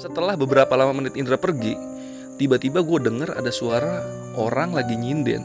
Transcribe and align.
Setelah 0.00 0.32
beberapa 0.32 0.72
lama 0.80 0.96
menit 0.96 1.12
Indra 1.12 1.36
pergi, 1.36 1.76
tiba-tiba 2.40 2.80
gue 2.80 3.04
denger 3.04 3.36
ada 3.36 3.52
suara 3.52 4.00
orang 4.32 4.72
lagi 4.72 4.96
nyinden. 4.96 5.44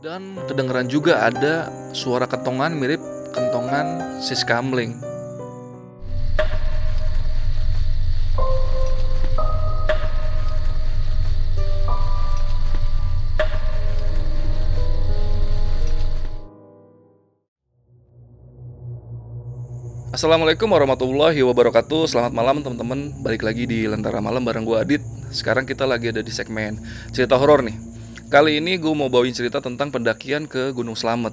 Dan 0.00 0.40
kedengeran 0.48 0.88
juga 0.88 1.20
ada 1.20 1.68
suara 1.92 2.24
kentongan 2.24 2.72
mirip 2.80 3.04
kentongan 3.36 4.16
sis 4.24 4.40
kamling. 4.48 5.09
Assalamualaikum 20.20 20.68
warahmatullahi 20.68 21.40
wabarakatuh. 21.48 22.04
Selamat 22.04 22.36
malam 22.36 22.60
teman-teman. 22.60 23.08
Balik 23.24 23.40
lagi 23.40 23.64
di 23.64 23.88
Lentera 23.88 24.20
Malam 24.20 24.44
bareng 24.44 24.68
gue 24.68 24.76
Adit. 24.76 25.00
Sekarang 25.32 25.64
kita 25.64 25.88
lagi 25.88 26.12
ada 26.12 26.20
di 26.20 26.28
segmen 26.28 26.76
cerita 27.08 27.40
horor 27.40 27.64
nih. 27.64 27.72
Kali 28.28 28.60
ini 28.60 28.76
gue 28.76 28.92
mau 28.92 29.08
bawain 29.08 29.32
cerita 29.32 29.64
tentang 29.64 29.88
pendakian 29.88 30.44
ke 30.44 30.76
Gunung 30.76 30.92
Slamet. 30.92 31.32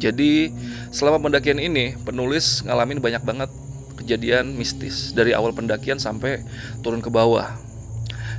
Jadi 0.00 0.48
selama 0.88 1.20
pendakian 1.20 1.60
ini 1.60 2.00
penulis 2.00 2.64
ngalamin 2.64 3.04
banyak 3.04 3.20
banget 3.28 3.52
kejadian 4.00 4.56
mistis 4.56 5.12
Dari 5.12 5.36
awal 5.36 5.52
pendakian 5.52 6.00
sampai 6.00 6.40
turun 6.80 7.04
ke 7.04 7.12
bawah. 7.12 7.52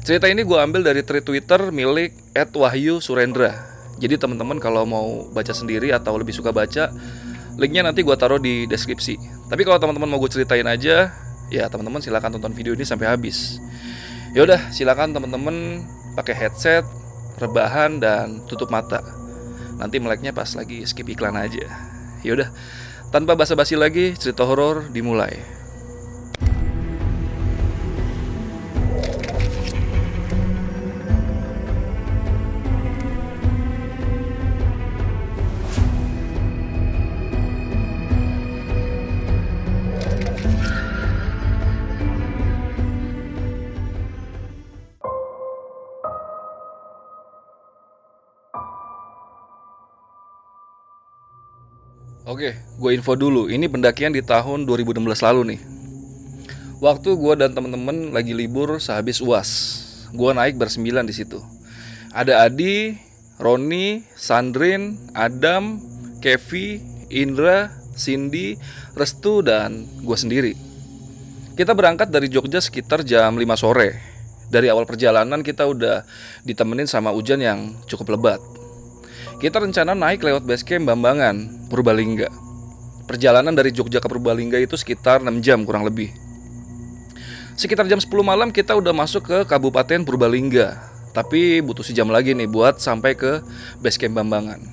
Cerita 0.02 0.26
ini 0.26 0.42
gue 0.42 0.58
ambil 0.58 0.82
dari 0.82 1.06
tweet 1.06 1.30
Twitter 1.30 1.62
milik 1.70 2.34
Wahyu 2.34 3.06
Surendra. 3.06 3.54
Jadi 4.02 4.18
teman-teman 4.18 4.58
kalau 4.58 4.82
mau 4.90 5.30
baca 5.30 5.54
sendiri 5.54 5.94
atau 5.94 6.18
lebih 6.18 6.34
suka 6.34 6.50
baca 6.50 6.90
Linknya 7.56 7.88
nanti 7.88 8.04
gue 8.04 8.16
taruh 8.20 8.40
di 8.40 8.68
deskripsi. 8.68 9.48
Tapi 9.48 9.62
kalau 9.64 9.80
teman-teman 9.80 10.12
mau 10.12 10.20
gue 10.20 10.32
ceritain 10.32 10.68
aja, 10.68 11.12
ya 11.48 11.64
teman-teman 11.72 12.04
silahkan 12.04 12.34
tonton 12.34 12.52
video 12.52 12.76
ini 12.76 12.84
sampai 12.84 13.08
habis. 13.08 13.64
Yaudah, 14.36 14.60
silakan 14.76 15.16
teman-teman 15.16 15.88
pakai 16.20 16.36
headset, 16.36 16.84
rebahan 17.40 18.04
dan 18.04 18.44
tutup 18.52 18.68
mata. 18.68 19.00
Nanti 19.80 20.00
meleknya 20.00 20.36
pas 20.36 20.52
lagi 20.56 20.84
skip 20.84 21.08
iklan 21.08 21.40
aja. 21.40 21.68
Yaudah, 22.28 22.52
tanpa 23.16 23.40
basa-basi 23.40 23.80
lagi, 23.80 24.12
cerita 24.20 24.44
horor 24.44 24.92
dimulai. 24.92 25.40
Oke, 52.36 52.52
gue 52.52 52.92
info 52.92 53.16
dulu. 53.16 53.48
Ini 53.48 53.72
pendakian 53.72 54.12
di 54.12 54.20
tahun 54.20 54.68
2016 54.68 55.00
lalu 55.24 55.56
nih. 55.56 55.62
Waktu 56.84 57.16
gue 57.16 57.34
dan 57.40 57.56
temen-temen 57.56 58.12
lagi 58.12 58.36
libur 58.36 58.76
sehabis 58.76 59.24
uas, 59.24 59.50
gue 60.12 60.32
naik 60.36 60.60
bersembilan 60.60 61.08
di 61.08 61.16
situ. 61.16 61.40
Ada 62.12 62.44
Adi, 62.52 62.92
Roni, 63.40 64.04
Sandrin, 64.20 65.00
Adam, 65.16 65.80
Kevi, 66.20 66.84
Indra, 67.08 67.72
Cindy, 67.96 68.60
Restu, 69.00 69.40
dan 69.40 69.88
gue 70.04 70.18
sendiri. 70.20 70.60
Kita 71.56 71.72
berangkat 71.72 72.12
dari 72.12 72.28
Jogja 72.28 72.60
sekitar 72.60 73.08
jam 73.08 73.40
5 73.40 73.48
sore. 73.56 73.96
Dari 74.52 74.68
awal 74.68 74.84
perjalanan 74.84 75.40
kita 75.40 75.64
udah 75.72 76.04
ditemenin 76.44 76.84
sama 76.84 77.16
hujan 77.16 77.40
yang 77.40 77.80
cukup 77.88 78.20
lebat. 78.20 78.44
Kita 79.36 79.60
rencana 79.60 79.92
naik 79.92 80.24
lewat 80.24 80.48
base 80.48 80.64
camp 80.64 80.88
Bambangan, 80.88 81.68
Purbalingga. 81.68 82.32
Perjalanan 83.04 83.52
dari 83.52 83.76
Jogja 83.76 84.00
ke 84.00 84.08
Purbalingga 84.08 84.56
itu 84.64 84.80
sekitar 84.80 85.20
6 85.20 85.44
jam 85.44 85.68
kurang 85.68 85.84
lebih. 85.84 86.08
Sekitar 87.60 87.84
jam 87.92 88.00
10 88.00 88.08
malam 88.24 88.48
kita 88.48 88.72
udah 88.80 88.96
masuk 88.96 89.28
ke 89.28 89.38
Kabupaten 89.44 90.08
Purbalingga. 90.08 90.80
Tapi 91.12 91.60
butuh 91.60 91.84
sejam 91.84 92.08
lagi 92.08 92.32
nih 92.32 92.48
buat 92.48 92.80
sampai 92.80 93.20
ke 93.20 93.44
base 93.84 94.00
camp 94.00 94.16
Bambangan. 94.16 94.64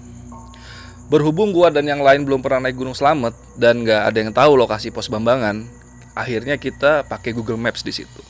Berhubung 1.10 1.50
gua 1.50 1.74
dan 1.74 1.90
yang 1.90 1.98
lain 1.98 2.22
belum 2.22 2.38
pernah 2.38 2.70
naik 2.70 2.78
Gunung 2.78 2.94
Slamet 2.94 3.34
dan 3.58 3.82
nggak 3.82 4.02
ada 4.14 4.18
yang 4.22 4.30
tahu 4.30 4.54
lokasi 4.54 4.94
pos 4.94 5.10
Bambangan, 5.10 5.66
akhirnya 6.14 6.54
kita 6.54 7.02
pakai 7.10 7.34
Google 7.34 7.58
Maps 7.58 7.82
di 7.82 7.90
situ. 7.90 8.22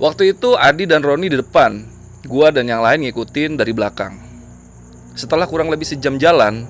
Waktu 0.00 0.32
itu 0.32 0.56
Adi 0.56 0.88
dan 0.88 1.04
Roni 1.04 1.28
di 1.28 1.36
depan, 1.36 1.84
gua 2.24 2.48
dan 2.50 2.66
yang 2.66 2.80
lain 2.80 3.04
ngikutin 3.04 3.54
dari 3.54 3.70
belakang. 3.76 4.27
Setelah 5.18 5.50
kurang 5.50 5.66
lebih 5.66 5.82
sejam 5.82 6.14
jalan, 6.14 6.62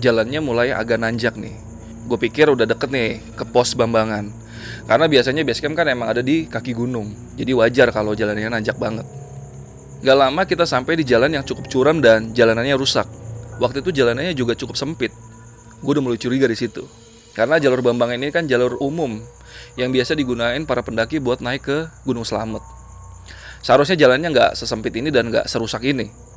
jalannya 0.00 0.40
mulai 0.40 0.72
agak 0.72 0.96
nanjak 0.96 1.36
nih. 1.36 1.52
Gue 2.08 2.16
pikir 2.16 2.48
udah 2.48 2.64
deket 2.64 2.88
nih 2.88 3.20
ke 3.36 3.44
pos 3.44 3.76
Bambangan. 3.76 4.32
Karena 4.88 5.04
biasanya 5.12 5.44
base 5.44 5.60
camp 5.60 5.76
kan 5.76 5.84
emang 5.92 6.08
ada 6.08 6.24
di 6.24 6.48
kaki 6.48 6.72
gunung. 6.72 7.12
Jadi 7.36 7.52
wajar 7.52 7.92
kalau 7.92 8.16
jalannya 8.16 8.48
nanjak 8.48 8.80
banget. 8.80 9.04
Gak 10.00 10.16
lama 10.16 10.40
kita 10.48 10.64
sampai 10.64 10.96
di 10.96 11.04
jalan 11.04 11.36
yang 11.36 11.44
cukup 11.44 11.68
curam 11.68 12.00
dan 12.00 12.32
jalanannya 12.32 12.80
rusak. 12.80 13.04
Waktu 13.60 13.84
itu 13.84 13.92
jalanannya 13.92 14.32
juga 14.32 14.56
cukup 14.56 14.72
sempit. 14.72 15.12
Gue 15.84 15.92
udah 15.92 16.00
mulai 16.00 16.16
curiga 16.16 16.48
di 16.48 16.56
situ. 16.56 16.88
Karena 17.36 17.60
jalur 17.60 17.84
Bambangan 17.84 18.16
ini 18.16 18.32
kan 18.32 18.48
jalur 18.48 18.80
umum 18.80 19.20
yang 19.76 19.92
biasa 19.92 20.16
digunain 20.16 20.64
para 20.64 20.80
pendaki 20.80 21.20
buat 21.20 21.44
naik 21.44 21.68
ke 21.68 21.78
Gunung 22.08 22.24
Slamet. 22.24 22.64
Seharusnya 23.60 24.00
jalannya 24.00 24.32
nggak 24.32 24.50
sesempit 24.56 24.96
ini 24.96 25.12
dan 25.12 25.28
nggak 25.28 25.44
serusak 25.44 25.84
ini. 25.84 26.31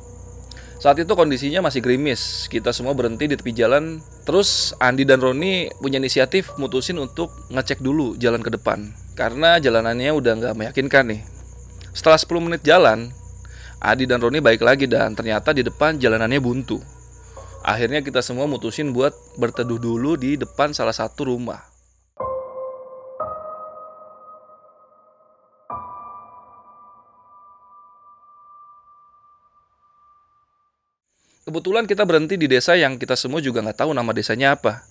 Saat 0.76 1.00
itu 1.00 1.08
kondisinya 1.16 1.64
masih 1.64 1.80
gerimis. 1.80 2.52
Kita 2.52 2.68
semua 2.68 2.92
berhenti 2.92 3.24
di 3.24 3.34
tepi 3.34 3.56
jalan. 3.56 4.04
Terus 4.28 4.76
Andi 4.76 5.08
dan 5.08 5.24
Roni 5.24 5.72
punya 5.80 5.96
inisiatif 5.96 6.52
mutusin 6.60 7.00
untuk 7.00 7.32
ngecek 7.48 7.80
dulu 7.80 8.12
jalan 8.20 8.44
ke 8.44 8.52
depan. 8.52 8.92
Karena 9.16 9.56
jalanannya 9.56 10.12
udah 10.12 10.32
nggak 10.36 10.54
meyakinkan 10.54 11.16
nih. 11.16 11.20
Setelah 11.96 12.20
10 12.20 12.44
menit 12.44 12.60
jalan, 12.60 13.08
Adi 13.80 14.04
dan 14.04 14.20
Roni 14.20 14.44
baik 14.44 14.60
lagi 14.60 14.84
dan 14.84 15.16
ternyata 15.16 15.56
di 15.56 15.64
depan 15.64 15.96
jalanannya 15.96 16.40
buntu. 16.44 16.76
Akhirnya 17.64 18.04
kita 18.04 18.20
semua 18.20 18.44
mutusin 18.44 18.92
buat 18.92 19.16
berteduh 19.40 19.80
dulu 19.80 20.20
di 20.20 20.36
depan 20.36 20.76
salah 20.76 20.92
satu 20.92 21.32
rumah. 21.32 21.75
Kebetulan 31.46 31.86
kita 31.86 32.02
berhenti 32.02 32.34
di 32.34 32.50
desa 32.50 32.74
yang 32.74 32.98
kita 32.98 33.14
semua 33.14 33.38
juga 33.38 33.62
nggak 33.62 33.86
tahu 33.86 33.94
nama 33.94 34.10
desanya 34.10 34.58
apa. 34.58 34.82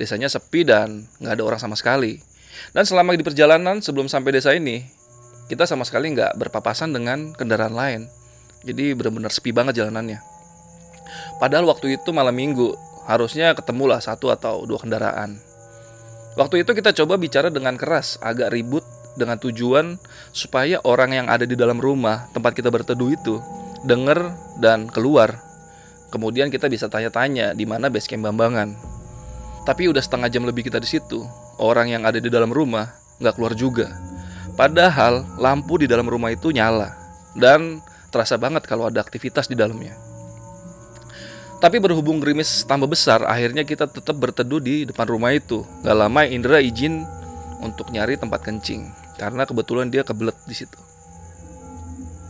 Desanya 0.00 0.32
sepi 0.32 0.64
dan 0.64 1.04
nggak 1.20 1.36
ada 1.36 1.44
orang 1.44 1.60
sama 1.60 1.76
sekali. 1.76 2.24
Dan 2.72 2.88
selama 2.88 3.12
di 3.12 3.20
perjalanan 3.20 3.84
sebelum 3.84 4.08
sampai 4.08 4.32
desa 4.32 4.56
ini, 4.56 4.80
kita 5.52 5.68
sama 5.68 5.84
sekali 5.84 6.16
nggak 6.16 6.40
berpapasan 6.40 6.88
dengan 6.96 7.36
kendaraan 7.36 7.76
lain. 7.76 8.08
Jadi 8.64 8.96
benar-benar 8.96 9.28
sepi 9.28 9.52
banget 9.52 9.84
jalanannya. 9.84 10.24
Padahal 11.36 11.68
waktu 11.68 12.00
itu 12.00 12.16
malam 12.16 12.32
minggu, 12.32 12.72
harusnya 13.04 13.52
ketemulah 13.52 14.00
satu 14.00 14.32
atau 14.32 14.64
dua 14.64 14.80
kendaraan. 14.80 15.36
Waktu 16.40 16.64
itu 16.64 16.72
kita 16.72 16.96
coba 16.96 17.20
bicara 17.20 17.52
dengan 17.52 17.76
keras, 17.76 18.16
agak 18.24 18.56
ribut 18.56 18.88
dengan 19.20 19.36
tujuan 19.36 20.00
supaya 20.32 20.80
orang 20.80 21.12
yang 21.12 21.26
ada 21.28 21.44
di 21.44 21.60
dalam 21.60 21.76
rumah 21.76 22.24
tempat 22.32 22.56
kita 22.56 22.72
berteduh 22.72 23.12
itu 23.12 23.36
denger 23.84 24.32
dan 24.64 24.88
keluar 24.88 25.52
Kemudian 26.14 26.46
kita 26.46 26.70
bisa 26.70 26.86
tanya-tanya 26.86 27.58
di 27.58 27.66
mana 27.66 27.90
base 27.90 28.06
camp 28.06 28.22
Bambangan. 28.22 28.78
Tapi 29.66 29.90
udah 29.90 29.98
setengah 29.98 30.30
jam 30.30 30.46
lebih 30.46 30.62
kita 30.62 30.78
di 30.78 30.86
situ, 30.86 31.26
orang 31.58 31.90
yang 31.90 32.06
ada 32.06 32.22
di 32.22 32.30
dalam 32.30 32.54
rumah 32.54 32.86
nggak 33.18 33.34
keluar 33.34 33.58
juga. 33.58 33.90
Padahal 34.54 35.26
lampu 35.42 35.82
di 35.82 35.90
dalam 35.90 36.06
rumah 36.06 36.30
itu 36.30 36.54
nyala 36.54 36.94
dan 37.34 37.82
terasa 38.14 38.38
banget 38.38 38.62
kalau 38.62 38.86
ada 38.86 39.02
aktivitas 39.02 39.50
di 39.50 39.58
dalamnya. 39.58 39.98
Tapi 41.58 41.82
berhubung 41.82 42.22
gerimis 42.22 42.62
tambah 42.62 42.86
besar, 42.86 43.26
akhirnya 43.26 43.66
kita 43.66 43.90
tetap 43.90 44.14
berteduh 44.14 44.62
di 44.62 44.86
depan 44.86 45.10
rumah 45.10 45.34
itu. 45.34 45.66
Gak 45.82 45.98
lama 45.98 46.22
Indra 46.22 46.62
izin 46.62 47.02
untuk 47.58 47.90
nyari 47.90 48.14
tempat 48.14 48.46
kencing 48.46 48.86
karena 49.18 49.42
kebetulan 49.42 49.90
dia 49.90 50.06
kebelet 50.06 50.38
di 50.46 50.54
situ. 50.54 50.78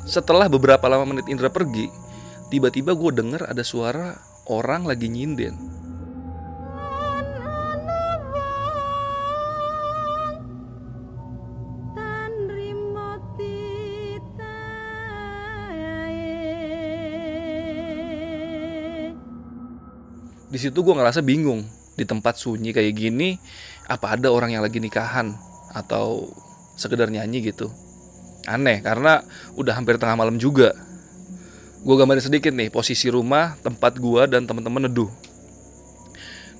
Setelah 0.09 0.49
beberapa 0.49 0.89
lama 0.89 1.05
menit 1.05 1.29
Indra 1.29 1.53
pergi, 1.53 1.93
tiba-tiba 2.55 2.95
gue 2.95 3.11
denger 3.19 3.51
ada 3.51 3.67
suara 3.67 4.15
orang 4.47 4.87
lagi 4.87 5.11
nyinden. 5.11 5.59
Di 20.47 20.63
situ 20.63 20.87
gue 20.87 20.95
ngerasa 20.95 21.27
bingung 21.27 21.67
di 21.99 22.07
tempat 22.07 22.39
sunyi 22.39 22.71
kayak 22.71 22.95
gini 22.95 23.35
apa 23.91 24.15
ada 24.15 24.31
orang 24.31 24.55
yang 24.55 24.63
lagi 24.63 24.79
nikahan 24.79 25.35
atau 25.75 26.31
sekedar 26.79 27.11
nyanyi 27.11 27.51
gitu. 27.51 27.75
Aneh 28.47 28.79
karena 28.79 29.27
udah 29.59 29.75
hampir 29.75 29.99
tengah 29.99 30.15
malam 30.15 30.39
juga. 30.39 30.94
Gue 31.85 32.01
gambarin 32.01 32.25
sedikit 32.25 32.49
nih 32.57 32.73
posisi 32.73 33.13
rumah, 33.13 33.61
tempat 33.61 34.01
gue 34.01 34.25
dan 34.25 34.49
teman-teman 34.49 34.89
neduh. 34.89 35.13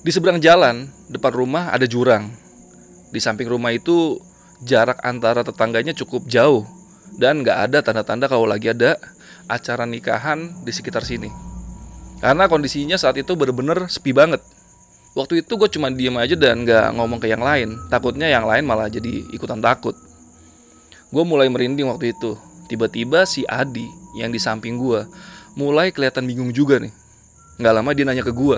Di 0.05 0.13
seberang 0.13 0.37
jalan, 0.37 0.85
depan 1.09 1.33
rumah 1.33 1.73
ada 1.73 1.89
jurang. 1.89 2.29
Di 3.09 3.17
samping 3.17 3.49
rumah 3.49 3.73
itu 3.73 4.21
jarak 4.61 5.01
antara 5.01 5.41
tetangganya 5.41 5.97
cukup 5.97 6.29
jauh 6.29 6.61
dan 7.17 7.41
nggak 7.41 7.57
ada 7.57 7.81
tanda-tanda 7.81 8.29
kalau 8.29 8.45
lagi 8.45 8.69
ada 8.69 9.01
acara 9.49 9.89
nikahan 9.89 10.61
di 10.61 10.69
sekitar 10.69 11.01
sini. 11.01 11.33
Karena 12.21 12.45
kondisinya 12.45 12.93
saat 12.93 13.17
itu 13.17 13.33
bener-bener 13.33 13.89
sepi 13.89 14.13
banget. 14.13 14.45
Waktu 15.17 15.41
itu 15.41 15.57
gue 15.57 15.69
cuma 15.73 15.89
diem 15.89 16.13
aja 16.21 16.37
dan 16.37 16.69
nggak 16.69 17.01
ngomong 17.01 17.17
ke 17.17 17.33
yang 17.33 17.41
lain. 17.41 17.73
Takutnya 17.89 18.29
yang 18.29 18.45
lain 18.45 18.61
malah 18.61 18.93
jadi 18.93 19.25
ikutan 19.33 19.57
takut. 19.57 19.97
Gue 21.09 21.25
mulai 21.25 21.49
merinding 21.49 21.89
waktu 21.89 22.13
itu. 22.13 22.37
Tiba-tiba 22.69 23.25
si 23.25 23.41
Adi 23.49 24.04
yang 24.15 24.31
di 24.31 24.39
samping 24.39 24.79
gue 24.79 25.03
mulai 25.59 25.91
kelihatan 25.91 26.27
bingung 26.27 26.51
juga 26.55 26.79
nih. 26.79 26.91
Nggak 27.59 27.73
lama 27.75 27.91
dia 27.95 28.03
nanya 28.03 28.23
ke 28.23 28.35
gue, 28.35 28.57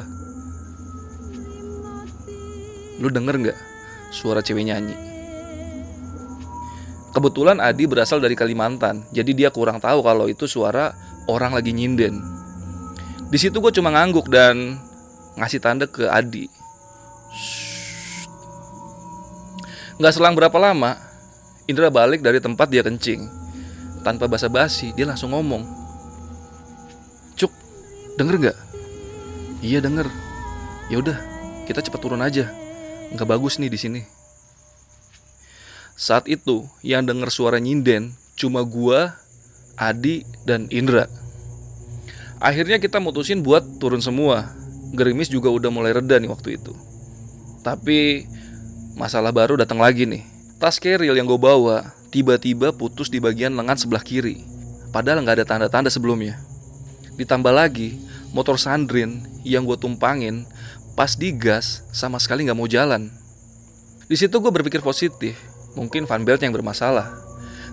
Lu 2.97 3.13
denger 3.13 3.35
nggak 3.37 3.57
suara 4.09 4.41
cewek 4.41 4.65
nyanyi? 4.65 4.97
Kebetulan 7.13 7.61
Adi 7.61 7.85
berasal 7.89 8.21
dari 8.21 8.37
Kalimantan, 8.37 9.05
jadi 9.13 9.31
dia 9.33 9.49
kurang 9.49 9.81
tahu 9.81 10.05
kalau 10.05 10.29
itu 10.29 10.45
suara 10.45 10.93
orang 11.29 11.53
lagi 11.53 11.73
nyinden. 11.73 12.21
Di 13.29 13.37
situ 13.41 13.57
gue 13.57 13.73
cuma 13.73 13.93
ngangguk 13.93 14.29
dan 14.29 14.77
ngasih 15.37 15.61
tanda 15.61 15.85
ke 15.89 16.05
Adi. 16.09 16.49
Nggak 19.97 20.13
selang 20.13 20.37
berapa 20.37 20.57
lama, 20.61 20.97
Indra 21.65 21.89
balik 21.89 22.21
dari 22.21 22.37
tempat 22.37 22.69
dia 22.69 22.85
kencing. 22.85 23.46
Tanpa 24.07 24.31
basa-basi, 24.31 24.95
dia 24.95 25.03
langsung 25.03 25.35
ngomong. 25.35 25.67
Cuk, 27.35 27.51
denger 28.15 28.35
nggak? 28.39 28.57
Iya 29.59 29.83
denger. 29.83 30.07
Ya 30.87 31.03
udah, 31.03 31.19
kita 31.67 31.83
cepat 31.83 31.99
turun 31.99 32.23
aja 32.23 32.47
nggak 33.11 33.27
bagus 33.27 33.59
nih 33.59 33.67
di 33.67 33.75
sini. 33.75 34.01
Saat 35.99 36.31
itu 36.31 36.63
yang 36.87 37.03
dengar 37.03 37.27
suara 37.27 37.59
nyinden 37.59 38.15
cuma 38.39 38.63
gua, 38.63 39.19
Adi, 39.75 40.23
dan 40.47 40.71
Indra. 40.71 41.11
Akhirnya 42.39 42.79
kita 42.79 43.03
mutusin 43.03 43.43
buat 43.43 43.65
turun 43.75 43.99
semua. 43.99 44.55
Gerimis 44.95 45.27
juga 45.27 45.51
udah 45.51 45.67
mulai 45.67 45.91
reda 45.91 46.15
nih 46.15 46.31
waktu 46.31 46.55
itu. 46.55 46.71
Tapi 47.59 48.23
masalah 48.95 49.35
baru 49.35 49.59
datang 49.59 49.83
lagi 49.83 50.07
nih. 50.07 50.23
Tas 50.63 50.79
keril 50.79 51.11
yang 51.11 51.27
gue 51.27 51.35
bawa 51.35 51.96
tiba-tiba 52.09 52.73
putus 52.73 53.11
di 53.11 53.19
bagian 53.21 53.55
lengan 53.55 53.75
sebelah 53.75 54.03
kiri. 54.03 54.43
Padahal 54.91 55.23
nggak 55.23 55.43
ada 55.43 55.45
tanda-tanda 55.45 55.91
sebelumnya. 55.91 56.39
Ditambah 57.19 57.51
lagi, 57.51 57.97
motor 58.31 58.55
Sandrin 58.61 59.25
yang 59.41 59.65
gue 59.65 59.77
tumpangin 59.79 60.45
pas 60.97 61.13
digas 61.13 61.85
sama 61.93 62.17
sekali 62.17 62.45
nggak 62.45 62.57
mau 62.57 62.69
jalan. 62.69 63.09
Di 64.07 64.15
situ 64.15 64.39
gue 64.39 64.49
berpikir 64.49 64.79
positif, 64.81 65.37
mungkin 65.77 66.09
fan 66.09 66.23
belt 66.23 66.41
yang 66.41 66.55
bermasalah. 66.55 67.13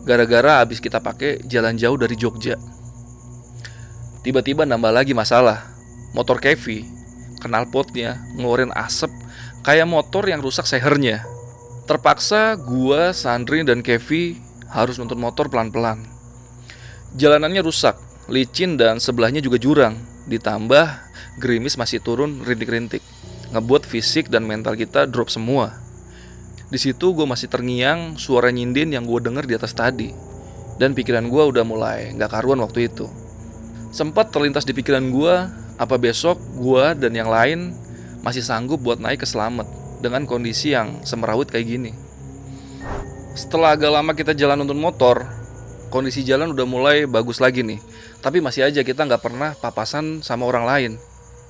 Gara-gara 0.04 0.60
abis 0.60 0.84
kita 0.84 1.00
pakai 1.00 1.40
jalan 1.48 1.80
jauh 1.80 1.96
dari 1.96 2.12
Jogja. 2.18 2.60
Tiba-tiba 4.20 4.68
nambah 4.68 4.92
lagi 4.92 5.16
masalah. 5.16 5.64
Motor 6.12 6.40
Kevi, 6.40 6.84
kenal 7.40 7.68
potnya, 7.68 8.20
ngeluarin 8.36 8.72
asap 8.76 9.12
kayak 9.64 9.88
motor 9.88 10.28
yang 10.28 10.44
rusak 10.44 10.68
sehernya. 10.68 11.24
Terpaksa 11.84 12.56
gue, 12.56 13.12
Sandri, 13.12 13.60
dan 13.60 13.84
Kevi 13.84 14.40
harus 14.72 14.96
nuntun 14.96 15.20
motor 15.20 15.52
pelan-pelan. 15.52 16.00
Jalanannya 17.12 17.60
rusak, 17.60 18.00
licin 18.32 18.80
dan 18.80 18.96
sebelahnya 18.96 19.44
juga 19.44 19.60
jurang. 19.60 20.00
Ditambah 20.24 20.86
gerimis 21.44 21.76
masih 21.76 22.00
turun 22.00 22.40
rintik-rintik 22.40 23.04
ngebuat 23.52 23.84
fisik 23.84 24.32
dan 24.32 24.48
mental 24.48 24.80
kita 24.80 25.04
drop 25.04 25.28
semua. 25.28 25.76
Di 26.72 26.80
situ 26.80 27.12
gue 27.12 27.28
masih 27.28 27.52
terngiang 27.52 28.16
suara 28.16 28.48
nyinden 28.48 28.96
yang 28.96 29.04
gue 29.04 29.20
denger 29.20 29.44
di 29.44 29.52
atas 29.52 29.76
tadi. 29.76 30.08
Dan 30.80 30.96
pikiran 30.96 31.28
gue 31.28 31.42
udah 31.52 31.68
mulai 31.68 32.16
gak 32.16 32.32
karuan 32.32 32.64
waktu 32.64 32.88
itu. 32.88 33.12
Sempat 33.92 34.32
terlintas 34.32 34.64
di 34.64 34.72
pikiran 34.72 35.04
gue, 35.12 35.34
apa 35.76 36.00
besok 36.00 36.40
gue 36.56 36.96
dan 36.96 37.12
yang 37.12 37.28
lain 37.28 37.76
masih 38.24 38.40
sanggup 38.40 38.80
buat 38.80 38.96
naik 38.96 39.20
ke 39.20 39.28
selamat 39.28 39.83
dengan 40.00 40.24
kondisi 40.24 40.72
yang 40.72 41.02
semerawut 41.06 41.50
kayak 41.50 41.66
gini. 41.66 41.92
Setelah 43.34 43.74
agak 43.74 43.90
lama 43.90 44.14
kita 44.14 44.30
jalan 44.30 44.62
nonton 44.62 44.78
motor, 44.78 45.26
kondisi 45.90 46.22
jalan 46.22 46.54
udah 46.54 46.66
mulai 46.66 46.96
bagus 47.10 47.42
lagi 47.42 47.66
nih. 47.66 47.82
Tapi 48.22 48.38
masih 48.38 48.66
aja 48.66 48.86
kita 48.86 49.04
nggak 49.06 49.22
pernah 49.22 49.58
papasan 49.58 50.22
sama 50.22 50.46
orang 50.46 50.64
lain. 50.64 50.92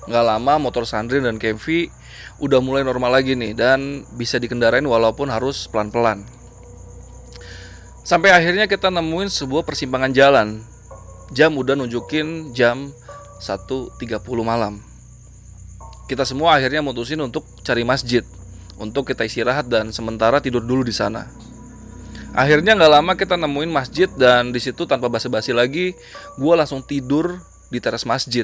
Nggak 0.09 0.25
lama 0.25 0.53
motor 0.57 0.85
Sandrin 0.85 1.25
dan 1.25 1.37
Kevi 1.37 1.89
udah 2.41 2.61
mulai 2.61 2.81
normal 2.81 3.21
lagi 3.21 3.37
nih 3.37 3.53
dan 3.53 4.01
bisa 4.17 4.37
dikendarain 4.41 4.85
walaupun 4.85 5.29
harus 5.29 5.69
pelan-pelan. 5.69 6.25
Sampai 8.05 8.29
akhirnya 8.33 8.69
kita 8.69 8.93
nemuin 8.93 9.33
sebuah 9.33 9.65
persimpangan 9.65 10.13
jalan. 10.13 10.61
Jam 11.33 11.57
udah 11.57 11.73
nunjukin 11.73 12.53
jam 12.53 12.93
1.30 13.41 13.97
malam. 14.45 14.77
Kita 16.05 16.21
semua 16.21 16.53
akhirnya 16.53 16.85
mutusin 16.85 17.17
untuk 17.21 17.45
cari 17.65 17.81
masjid 17.81 18.21
untuk 18.79 19.07
kita 19.07 19.23
istirahat 19.23 19.71
dan 19.71 19.91
sementara 19.95 20.43
tidur 20.43 20.63
dulu 20.63 20.83
di 20.83 20.91
sana. 20.95 21.27
Akhirnya 22.35 22.75
nggak 22.75 22.91
lama 22.91 23.13
kita 23.15 23.39
nemuin 23.39 23.71
masjid 23.71 24.11
dan 24.11 24.51
di 24.51 24.59
situ 24.59 24.83
tanpa 24.83 25.07
basa-basi 25.07 25.55
lagi, 25.55 25.95
gue 26.35 26.53
langsung 26.55 26.83
tidur 26.83 27.39
di 27.71 27.79
teras 27.79 28.03
masjid 28.03 28.43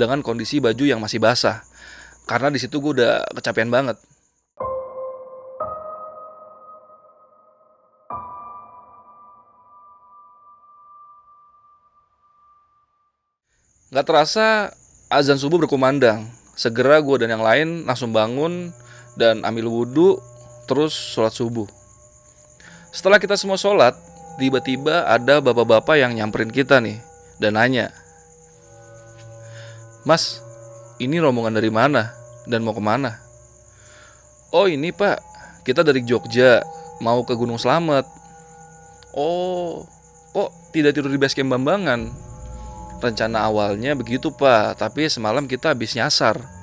dengan 0.00 0.24
kondisi 0.24 0.64
baju 0.64 0.84
yang 0.88 0.96
masih 0.96 1.20
basah. 1.20 1.60
Karena 2.24 2.48
di 2.48 2.56
situ 2.56 2.80
gue 2.80 2.96
udah 2.96 3.28
kecapean 3.36 3.68
banget. 3.68 4.00
Gak 13.88 14.04
terasa 14.04 14.72
azan 15.08 15.40
subuh 15.40 15.64
berkumandang. 15.64 16.28
Segera 16.56 17.00
gue 17.00 17.16
dan 17.24 17.32
yang 17.32 17.44
lain 17.44 17.88
langsung 17.88 18.12
bangun 18.12 18.72
dan 19.18 19.42
ambil 19.42 19.66
wudhu 19.66 20.22
terus 20.70 20.94
sholat 20.94 21.34
subuh. 21.34 21.66
Setelah 22.94 23.18
kita 23.18 23.34
semua 23.34 23.58
sholat, 23.58 23.98
tiba-tiba 24.38 25.04
ada 25.10 25.42
bapak-bapak 25.42 25.98
yang 25.98 26.14
nyamperin 26.14 26.54
kita 26.54 26.78
nih 26.78 27.02
dan 27.42 27.58
nanya, 27.58 27.90
Mas, 30.08 30.40
ini 30.96 31.20
rombongan 31.20 31.52
dari 31.52 31.68
mana 31.68 32.14
dan 32.48 32.64
mau 32.64 32.72
ke 32.72 32.80
mana? 32.80 33.20
Oh 34.48 34.64
ini 34.64 34.88
pak, 34.88 35.20
kita 35.68 35.84
dari 35.84 36.00
Jogja, 36.00 36.64
mau 37.04 37.20
ke 37.28 37.36
Gunung 37.36 37.60
Slamet. 37.60 38.08
Oh, 39.12 39.84
kok 40.32 40.48
tidak 40.72 40.96
tidur 40.96 41.12
di 41.12 41.20
base 41.20 41.36
camp 41.36 41.52
Bambangan? 41.52 42.08
Rencana 43.04 43.44
awalnya 43.44 43.92
begitu 43.92 44.32
pak, 44.32 44.80
tapi 44.80 45.12
semalam 45.12 45.44
kita 45.44 45.76
habis 45.76 45.92
nyasar. 45.92 46.57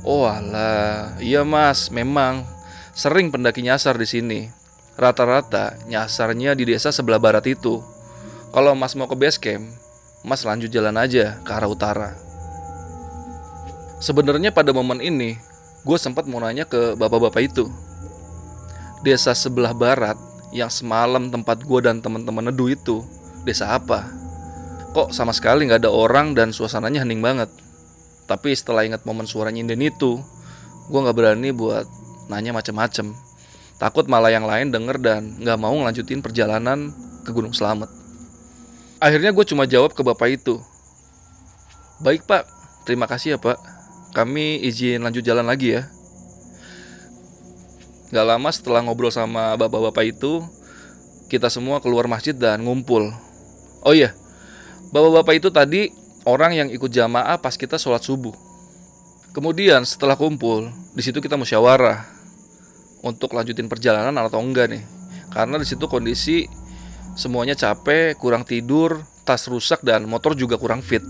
Oh 0.00 0.24
alah, 0.24 1.20
iya 1.20 1.44
mas, 1.44 1.92
memang 1.92 2.48
sering 2.96 3.28
pendaki 3.28 3.60
nyasar 3.60 4.00
di 4.00 4.08
sini. 4.08 4.40
Rata-rata 4.96 5.76
nyasarnya 5.88 6.56
di 6.56 6.68
desa 6.68 6.88
sebelah 6.88 7.20
barat 7.20 7.44
itu. 7.48 7.84
Kalau 8.52 8.72
mas 8.72 8.96
mau 8.96 9.04
ke 9.08 9.16
base 9.16 9.36
camp, 9.36 9.68
mas 10.24 10.44
lanjut 10.44 10.72
jalan 10.72 10.96
aja 10.96 11.36
ke 11.44 11.50
arah 11.52 11.68
utara. 11.68 12.10
Sebenarnya 14.00 14.48
pada 14.56 14.72
momen 14.72 15.04
ini, 15.04 15.36
gue 15.84 15.98
sempat 16.00 16.24
mau 16.24 16.40
nanya 16.40 16.64
ke 16.64 16.96
bapak-bapak 16.96 17.52
itu. 17.52 17.68
Desa 19.04 19.36
sebelah 19.36 19.76
barat 19.76 20.16
yang 20.52 20.72
semalam 20.72 21.28
tempat 21.28 21.60
gue 21.60 21.80
dan 21.84 22.00
teman-teman 22.00 22.48
nedu 22.48 22.72
itu, 22.72 23.04
desa 23.44 23.76
apa? 23.76 24.08
Kok 24.96 25.12
sama 25.12 25.36
sekali 25.36 25.68
nggak 25.68 25.84
ada 25.84 25.92
orang 25.92 26.32
dan 26.32 26.50
suasananya 26.50 27.04
hening 27.04 27.20
banget. 27.20 27.52
Tapi 28.30 28.54
setelah 28.54 28.86
ingat 28.86 29.02
momen 29.02 29.26
suara 29.26 29.50
nyinden 29.50 29.82
itu, 29.82 30.22
gue 30.86 31.00
nggak 31.02 31.16
berani 31.18 31.50
buat 31.50 31.82
nanya 32.30 32.54
macem-macem. 32.54 33.10
Takut 33.82 34.06
malah 34.06 34.30
yang 34.30 34.46
lain 34.46 34.70
denger 34.70 35.02
dan 35.02 35.34
nggak 35.42 35.58
mau 35.58 35.74
ngelanjutin 35.74 36.22
perjalanan 36.22 36.94
ke 37.26 37.34
Gunung 37.34 37.50
Selamet. 37.50 37.90
Akhirnya 39.02 39.34
gue 39.34 39.42
cuma 39.42 39.66
jawab 39.66 39.98
ke 39.98 40.06
bapak 40.06 40.38
itu. 40.38 40.62
Baik 41.98 42.22
pak, 42.30 42.46
terima 42.86 43.10
kasih 43.10 43.34
ya 43.34 43.38
pak 43.42 43.58
kami 44.10 44.58
izin 44.66 45.02
lanjut 45.02 45.22
jalan 45.22 45.46
lagi 45.46 45.78
ya. 45.78 45.86
Gak 48.10 48.26
lama 48.26 48.50
setelah 48.50 48.82
ngobrol 48.82 49.14
sama 49.14 49.54
bapak-bapak 49.54 50.10
itu, 50.10 50.42
kita 51.30 51.46
semua 51.46 51.78
keluar 51.78 52.10
masjid 52.10 52.34
dan 52.34 52.58
ngumpul. 52.66 53.06
Oh 53.86 53.94
iya, 53.94 54.10
bapak-bapak 54.90 55.38
itu 55.38 55.48
tadi 55.54 55.94
orang 56.24 56.52
yang 56.56 56.68
ikut 56.68 56.90
jamaah 56.92 57.40
pas 57.40 57.56
kita 57.56 57.80
sholat 57.80 58.04
subuh. 58.04 58.34
Kemudian 59.30 59.86
setelah 59.86 60.18
kumpul, 60.18 60.68
di 60.92 61.02
situ 61.06 61.22
kita 61.22 61.38
musyawarah 61.38 62.02
untuk 63.06 63.32
lanjutin 63.32 63.70
perjalanan 63.70 64.12
atau 64.26 64.42
enggak 64.42 64.74
nih. 64.74 64.82
Karena 65.30 65.56
di 65.56 65.66
situ 65.66 65.86
kondisi 65.86 66.50
semuanya 67.14 67.54
capek, 67.54 68.18
kurang 68.18 68.42
tidur, 68.42 68.98
tas 69.22 69.46
rusak 69.46 69.86
dan 69.86 70.04
motor 70.10 70.34
juga 70.34 70.58
kurang 70.58 70.82
fit. 70.82 71.02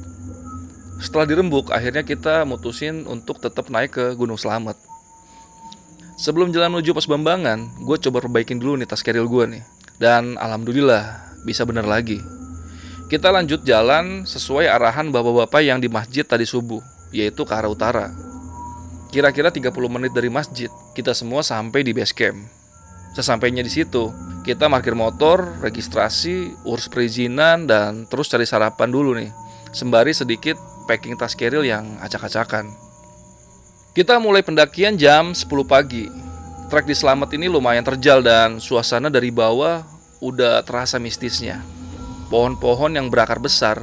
Setelah 1.01 1.25
dirembuk, 1.25 1.73
akhirnya 1.73 2.05
kita 2.05 2.45
mutusin 2.45 3.09
untuk 3.09 3.41
tetap 3.41 3.73
naik 3.73 3.97
ke 3.97 4.05
Gunung 4.21 4.37
Selamat. 4.37 4.77
Sebelum 6.21 6.53
jalan 6.53 6.77
menuju 6.77 6.93
pos 6.93 7.09
Bambangan, 7.09 7.81
gue 7.81 7.97
coba 7.97 8.21
perbaikin 8.21 8.61
dulu 8.61 8.77
nih 8.77 8.85
tas 8.85 9.01
keril 9.01 9.25
gue 9.25 9.57
nih. 9.57 9.63
Dan 9.97 10.37
alhamdulillah 10.37 11.33
bisa 11.49 11.65
bener 11.65 11.89
lagi. 11.89 12.21
Kita 13.11 13.35
lanjut 13.35 13.67
jalan 13.67 14.23
sesuai 14.23 14.71
arahan 14.71 15.11
bapak-bapak 15.11 15.67
yang 15.67 15.83
di 15.83 15.91
masjid 15.91 16.23
tadi 16.23 16.47
subuh, 16.47 16.79
yaitu 17.11 17.43
ke 17.43 17.51
arah 17.51 17.67
utara. 17.67 18.07
Kira-kira 19.11 19.51
30 19.51 19.67
menit 19.91 20.15
dari 20.15 20.31
masjid, 20.31 20.71
kita 20.95 21.11
semua 21.11 21.43
sampai 21.43 21.83
di 21.83 21.91
base 21.91 22.15
camp. 22.15 22.39
Sesampainya 23.19 23.67
di 23.67 23.73
situ, 23.75 24.15
kita 24.47 24.71
parkir 24.71 24.95
motor, 24.95 25.59
registrasi, 25.59 26.55
urus 26.63 26.87
perizinan, 26.87 27.67
dan 27.67 28.07
terus 28.07 28.31
cari 28.31 28.47
sarapan 28.47 28.95
dulu 28.95 29.19
nih. 29.19 29.35
Sembari 29.75 30.15
sedikit 30.15 30.55
packing 30.87 31.19
tas 31.19 31.35
keril 31.35 31.67
yang 31.67 31.99
acak-acakan. 31.99 32.71
Kita 33.91 34.23
mulai 34.23 34.47
pendakian 34.47 34.95
jam 34.95 35.35
10 35.35 35.51
pagi. 35.67 36.07
Trek 36.71 36.87
di 36.87 36.95
Selamat 36.95 37.35
ini 37.35 37.51
lumayan 37.51 37.83
terjal 37.83 38.23
dan 38.23 38.63
suasana 38.63 39.11
dari 39.11 39.35
bawah 39.35 39.83
udah 40.23 40.63
terasa 40.63 41.03
mistisnya. 41.03 41.80
Pohon-pohon 42.31 42.95
yang 42.95 43.11
berakar 43.11 43.43
besar 43.43 43.83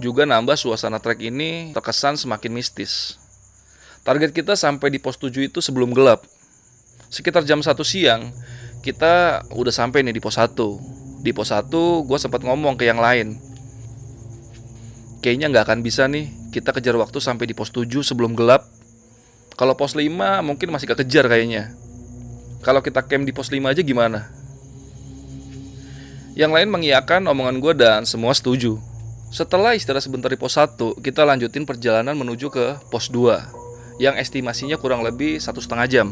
juga 0.00 0.24
nambah 0.24 0.56
suasana 0.56 0.96
trek 0.96 1.20
ini 1.20 1.76
terkesan 1.76 2.16
semakin 2.16 2.56
mistis. 2.56 3.20
Target 4.02 4.32
kita 4.32 4.56
sampai 4.56 4.88
di 4.88 4.98
pos 4.98 5.20
7 5.20 5.46
itu 5.46 5.60
sebelum 5.60 5.92
gelap. 5.92 6.24
Sekitar 7.12 7.44
jam 7.44 7.60
1 7.60 7.76
siang, 7.84 8.32
kita 8.80 9.44
udah 9.52 9.70
sampai 9.70 10.02
nih 10.02 10.16
di 10.16 10.22
pos 10.24 10.40
1. 10.40 10.56
Di 11.22 11.30
pos 11.36 11.52
1, 11.52 11.68
gue 12.08 12.18
sempat 12.18 12.40
ngomong 12.42 12.80
ke 12.80 12.88
yang 12.88 12.98
lain. 12.98 13.36
Kayaknya 15.22 15.54
nggak 15.54 15.64
akan 15.70 15.80
bisa 15.86 16.10
nih 16.10 16.32
kita 16.50 16.74
kejar 16.74 16.98
waktu 16.98 17.22
sampai 17.22 17.46
di 17.46 17.54
pos 17.54 17.70
7 17.70 18.02
sebelum 18.02 18.34
gelap 18.34 18.66
kalau 19.54 19.78
pos 19.78 19.94
5 19.94 20.10
mungkin 20.42 20.68
masih 20.72 20.90
kekejar 20.90 21.30
kayaknya. 21.30 21.70
Kalau 22.66 22.82
kita 22.82 23.06
camp 23.06 23.22
di 23.22 23.30
pos 23.30 23.54
5 23.54 23.70
aja 23.70 23.82
gimana? 23.84 24.41
Yang 26.32 26.52
lain 26.56 26.68
mengiyakan 26.72 27.28
omongan 27.28 27.60
gue 27.60 27.72
dan 27.76 28.00
semua 28.08 28.32
setuju. 28.32 28.80
Setelah 29.28 29.76
istirahat 29.76 30.08
sebentar 30.08 30.32
di 30.32 30.40
pos 30.40 30.56
1, 30.56 30.96
kita 31.04 31.28
lanjutin 31.28 31.68
perjalanan 31.68 32.16
menuju 32.16 32.48
ke 32.48 32.80
pos 32.88 33.12
2 33.12 34.00
yang 34.00 34.16
estimasinya 34.16 34.80
kurang 34.80 35.04
lebih 35.04 35.36
satu 35.36 35.60
setengah 35.60 35.84
jam. 35.92 36.08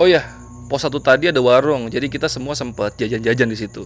Oh 0.00 0.08
ya, 0.08 0.24
pos 0.72 0.88
1 0.88 0.96
tadi 1.04 1.28
ada 1.28 1.36
warung, 1.44 1.92
jadi 1.92 2.08
kita 2.08 2.32
semua 2.32 2.56
sempat 2.56 2.96
jajan-jajan 2.96 3.48
di 3.52 3.58
situ. 3.60 3.84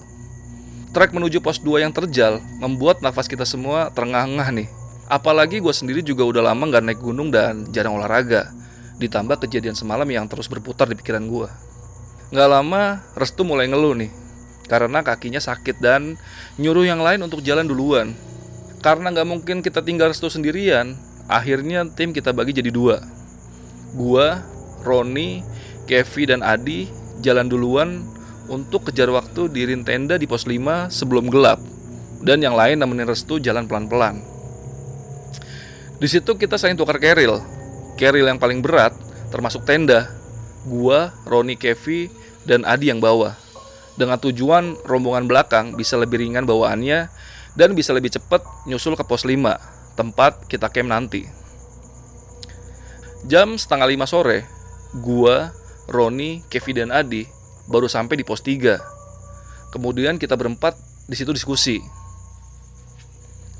Trek 0.94 1.10
menuju 1.10 1.42
pos 1.42 1.58
2 1.66 1.82
yang 1.82 1.90
terjal 1.90 2.38
membuat 2.62 3.02
nafas 3.02 3.26
kita 3.26 3.42
semua 3.42 3.90
terengah-engah 3.90 4.54
nih. 4.54 4.68
Apalagi 5.10 5.58
gue 5.58 5.74
sendiri 5.74 5.98
juga 6.06 6.22
udah 6.30 6.54
lama 6.54 6.62
gak 6.70 6.94
naik 6.94 7.02
gunung 7.02 7.34
dan 7.34 7.66
jarang 7.74 7.98
olahraga. 7.98 8.54
Ditambah 9.02 9.42
kejadian 9.42 9.74
semalam 9.74 10.06
yang 10.06 10.30
terus 10.30 10.46
berputar 10.46 10.86
di 10.86 10.94
pikiran 10.94 11.26
gue. 11.26 11.50
Gak 12.30 12.48
lama, 12.50 13.02
Restu 13.18 13.42
mulai 13.42 13.66
ngeluh 13.66 13.98
nih. 13.98 14.27
Karena 14.68 15.00
kakinya 15.00 15.40
sakit 15.40 15.80
dan 15.80 16.20
nyuruh 16.60 16.84
yang 16.84 17.00
lain 17.00 17.24
untuk 17.24 17.40
jalan 17.40 17.64
duluan. 17.64 18.12
Karena 18.84 19.10
gak 19.10 19.26
mungkin 19.26 19.64
kita 19.64 19.82
tinggal 19.82 20.12
Restu 20.12 20.30
sendirian, 20.30 20.94
akhirnya 21.26 21.88
tim 21.88 22.14
kita 22.14 22.30
bagi 22.30 22.54
jadi 22.54 22.70
dua. 22.70 23.02
Gua, 23.96 24.44
Roni, 24.84 25.42
Kevi, 25.88 26.28
dan 26.28 26.44
Adi 26.44 26.86
jalan 27.24 27.48
duluan 27.50 28.04
untuk 28.46 28.86
kejar 28.88 29.10
waktu 29.10 29.50
di 29.50 29.66
rin 29.66 29.82
tenda 29.82 30.14
di 30.14 30.28
pos 30.28 30.46
5 30.46 30.92
sebelum 30.92 31.26
gelap. 31.32 31.58
Dan 32.22 32.44
yang 32.44 32.54
lain 32.54 32.78
nemenin 32.78 33.08
Restu 33.08 33.40
jalan 33.40 33.66
pelan-pelan. 33.66 34.20
Di 35.98 36.06
situ 36.06 36.38
kita 36.38 36.54
saling 36.54 36.78
tukar 36.78 37.02
keril. 37.02 37.42
Keril 37.98 38.30
yang 38.30 38.38
paling 38.38 38.62
berat 38.62 38.94
termasuk 39.34 39.66
tenda. 39.66 40.06
Gua, 40.68 41.10
Roni 41.24 41.56
Kevi, 41.56 42.12
dan 42.44 42.62
Adi 42.62 42.92
yang 42.92 43.00
bawa. 43.02 43.47
Dengan 43.98 44.22
tujuan 44.22 44.78
rombongan 44.86 45.26
belakang 45.26 45.74
bisa 45.74 45.98
lebih 45.98 46.22
ringan 46.22 46.46
bawaannya 46.46 47.10
dan 47.58 47.74
bisa 47.74 47.90
lebih 47.90 48.14
cepat 48.14 48.46
nyusul 48.70 48.94
ke 48.94 49.02
pos 49.02 49.26
5, 49.26 49.34
tempat 49.98 50.46
kita 50.46 50.70
camp 50.70 50.94
nanti. 50.94 51.26
Jam 53.26 53.58
setengah 53.58 53.90
lima 53.90 54.06
sore, 54.06 54.46
gua, 55.02 55.50
Roni, 55.90 56.46
Kevi, 56.46 56.78
dan 56.78 56.94
Adi 56.94 57.26
baru 57.66 57.90
sampai 57.90 58.14
di 58.14 58.22
pos 58.22 58.38
3. 58.46 59.74
Kemudian 59.74 60.22
kita 60.22 60.38
berempat 60.38 60.78
di 61.10 61.18
situ 61.18 61.34
diskusi. 61.34 61.82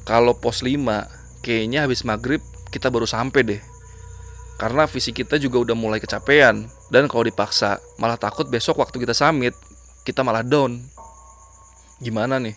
Kalau 0.07 0.39
pos 0.39 0.63
5 0.63 1.43
kayaknya 1.43 1.83
habis 1.83 2.07
maghrib 2.07 2.39
kita 2.71 2.95
baru 2.95 3.11
sampai 3.11 3.43
deh. 3.43 3.63
Karena 4.63 4.87
fisik 4.87 5.19
kita 5.19 5.43
juga 5.43 5.59
udah 5.67 5.75
mulai 5.75 5.99
kecapean 5.99 6.71
dan 6.95 7.11
kalau 7.11 7.27
dipaksa 7.27 7.83
malah 7.99 8.17
takut 8.17 8.47
besok 8.47 8.79
waktu 8.79 9.03
kita 9.03 9.19
summit 9.19 9.59
kita 10.09 10.25
malah 10.25 10.41
down. 10.41 10.81
Gimana 12.01 12.41
nih? 12.41 12.57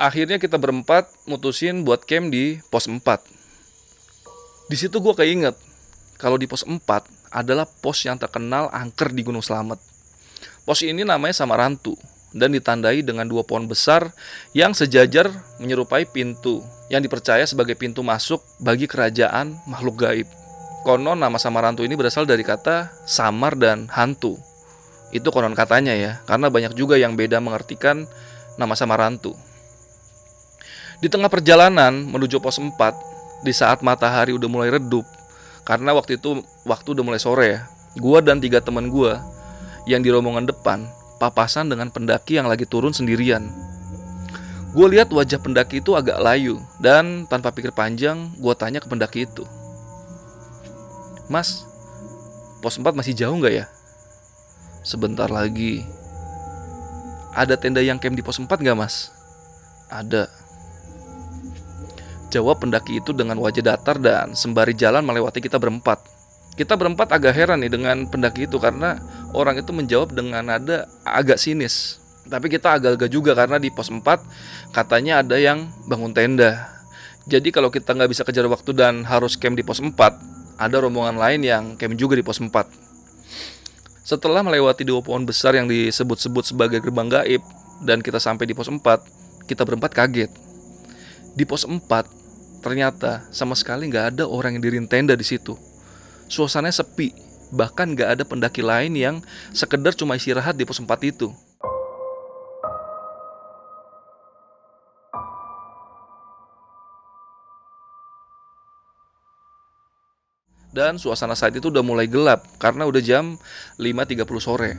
Akhirnya 0.00 0.40
kita 0.40 0.56
berempat 0.56 1.12
mutusin 1.28 1.84
buat 1.84 2.08
camp 2.08 2.32
di 2.32 2.56
pos 2.72 2.88
4. 2.88 3.04
Di 4.72 4.76
situ 4.80 4.96
gue 4.96 5.12
keinget 5.12 5.52
kalau 6.16 6.40
di 6.40 6.48
pos 6.48 6.64
4 6.64 6.80
adalah 7.36 7.68
pos 7.68 8.00
yang 8.08 8.16
terkenal 8.16 8.72
angker 8.72 9.12
di 9.12 9.20
Gunung 9.20 9.44
Selamet. 9.44 9.76
Pos 10.64 10.80
ini 10.80 11.04
namanya 11.04 11.36
Samarantu 11.36 12.00
dan 12.32 12.56
ditandai 12.56 13.04
dengan 13.04 13.28
dua 13.28 13.44
pohon 13.44 13.68
besar 13.68 14.08
yang 14.56 14.72
sejajar 14.72 15.28
menyerupai 15.60 16.08
pintu 16.08 16.64
yang 16.88 17.04
dipercaya 17.04 17.44
sebagai 17.44 17.76
pintu 17.76 18.00
masuk 18.00 18.40
bagi 18.56 18.88
kerajaan 18.88 19.52
makhluk 19.68 20.00
gaib. 20.00 20.28
Konon 20.80 21.20
nama 21.20 21.36
Samarantu 21.36 21.84
ini 21.84 21.92
berasal 21.92 22.24
dari 22.24 22.40
kata 22.40 22.88
samar 23.04 23.52
dan 23.52 23.84
hantu. 23.92 24.40
Itu 25.10 25.34
konon 25.34 25.58
katanya 25.58 25.94
ya, 25.94 26.22
karena 26.26 26.46
banyak 26.50 26.74
juga 26.78 26.94
yang 26.94 27.18
beda 27.18 27.42
mengartikan 27.42 28.06
nama 28.54 28.78
Samarantu. 28.78 29.34
Di 31.02 31.08
tengah 31.08 31.32
perjalanan 31.32 31.92
menuju 32.06 32.38
pos 32.38 32.60
4, 32.60 32.70
di 33.42 33.52
saat 33.56 33.80
matahari 33.80 34.36
udah 34.36 34.48
mulai 34.52 34.70
redup, 34.70 35.08
karena 35.66 35.96
waktu 35.96 36.20
itu 36.20 36.44
waktu 36.68 36.92
udah 36.92 37.04
mulai 37.04 37.18
sore 37.18 37.46
ya, 37.56 37.60
gua 37.98 38.20
dan 38.20 38.38
tiga 38.38 38.60
teman 38.60 38.92
gua 38.92 39.24
yang 39.88 40.04
di 40.04 40.12
rombongan 40.12 40.44
depan 40.44 40.84
papasan 41.20 41.68
dengan 41.68 41.92
pendaki 41.92 42.40
yang 42.40 42.48
lagi 42.48 42.64
turun 42.64 42.96
sendirian. 42.96 43.44
Gue 44.70 44.86
lihat 44.86 45.10
wajah 45.10 45.42
pendaki 45.42 45.82
itu 45.82 45.98
agak 45.98 46.16
layu 46.22 46.62
dan 46.78 47.26
tanpa 47.26 47.50
pikir 47.50 47.74
panjang 47.74 48.30
gue 48.38 48.54
tanya 48.54 48.78
ke 48.78 48.86
pendaki 48.86 49.26
itu. 49.26 49.42
Mas, 51.26 51.66
pos 52.62 52.78
4 52.78 52.94
masih 52.94 53.12
jauh 53.12 53.34
nggak 53.34 53.54
ya? 53.54 53.66
Sebentar 54.80 55.28
lagi. 55.28 55.84
Ada 57.36 57.60
tenda 57.60 57.84
yang 57.84 58.00
camp 58.00 58.16
di 58.16 58.24
pos 58.24 58.40
4 58.40 58.48
nggak 58.48 58.78
mas? 58.80 59.12
Ada. 59.92 60.26
Jawab 62.32 62.64
pendaki 62.64 63.02
itu 63.02 63.12
dengan 63.12 63.36
wajah 63.42 63.60
datar 63.60 64.00
dan 64.00 64.32
sembari 64.32 64.72
jalan 64.72 65.04
melewati 65.04 65.44
kita 65.44 65.60
berempat. 65.60 66.00
Kita 66.56 66.80
berempat 66.80 67.12
agak 67.12 67.36
heran 67.36 67.60
nih 67.60 67.70
dengan 67.70 68.08
pendaki 68.08 68.48
itu 68.48 68.56
karena 68.56 68.96
orang 69.36 69.60
itu 69.60 69.70
menjawab 69.70 70.16
dengan 70.16 70.48
nada 70.48 70.88
agak 71.04 71.36
sinis. 71.36 72.00
Tapi 72.30 72.48
kita 72.48 72.80
agak 72.80 72.96
agak 72.96 73.10
juga 73.12 73.36
karena 73.36 73.60
di 73.60 73.68
pos 73.68 73.92
4 73.92 74.00
katanya 74.72 75.20
ada 75.20 75.36
yang 75.36 75.68
bangun 75.92 76.16
tenda. 76.16 76.72
Jadi 77.28 77.52
kalau 77.52 77.68
kita 77.68 77.92
nggak 77.92 78.10
bisa 78.16 78.24
kejar 78.24 78.48
waktu 78.48 78.72
dan 78.72 79.04
harus 79.04 79.36
camp 79.36 79.60
di 79.60 79.62
pos 79.62 79.78
4, 79.78 79.92
ada 80.56 80.76
rombongan 80.80 81.20
lain 81.20 81.40
yang 81.44 81.64
camp 81.76 82.00
juga 82.00 82.16
di 82.16 82.24
pos 82.24 82.40
4. 82.40 82.89
Setelah 84.00 84.40
melewati 84.40 84.82
dua 84.82 85.04
pohon 85.04 85.28
besar 85.28 85.52
yang 85.52 85.68
disebut-sebut 85.68 86.54
sebagai 86.54 86.80
gerbang 86.80 87.08
gaib 87.08 87.42
dan 87.84 88.00
kita 88.00 88.16
sampai 88.16 88.48
di 88.48 88.56
pos 88.56 88.68
4, 88.72 88.80
kita 89.44 89.62
berempat 89.68 89.92
kaget. 89.92 90.32
Di 91.36 91.44
pos 91.44 91.68
4 91.68 91.84
ternyata 92.64 93.24
sama 93.32 93.56
sekali 93.56 93.88
nggak 93.88 94.16
ada 94.16 94.24
orang 94.28 94.56
yang 94.56 94.64
dirin 94.64 94.86
tenda 94.88 95.12
di 95.16 95.24
situ. 95.24 95.56
Suasananya 96.30 96.84
sepi, 96.84 97.10
bahkan 97.50 97.90
gak 97.98 98.14
ada 98.14 98.22
pendaki 98.22 98.62
lain 98.62 98.94
yang 98.94 99.16
sekedar 99.50 99.90
cuma 99.98 100.14
istirahat 100.14 100.54
di 100.54 100.62
pos 100.62 100.78
4 100.78 100.86
itu. 101.02 101.34
Dan 110.70 111.02
suasana 111.02 111.34
saat 111.34 111.50
itu 111.58 111.66
udah 111.66 111.82
mulai 111.82 112.06
gelap 112.06 112.46
karena 112.62 112.86
udah 112.86 113.02
jam 113.02 113.34
5.30 113.82 114.22
sore. 114.38 114.78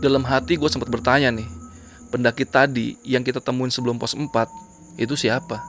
Dalam 0.00 0.24
hati 0.24 0.56
gue 0.56 0.66
sempat 0.72 0.88
bertanya 0.88 1.28
nih, 1.28 1.44
pendaki 2.08 2.48
tadi 2.48 2.96
yang 3.04 3.20
kita 3.20 3.44
temuin 3.44 3.68
sebelum 3.68 4.00
pos 4.00 4.16
4 4.16 4.28
itu 4.96 5.12
siapa? 5.12 5.60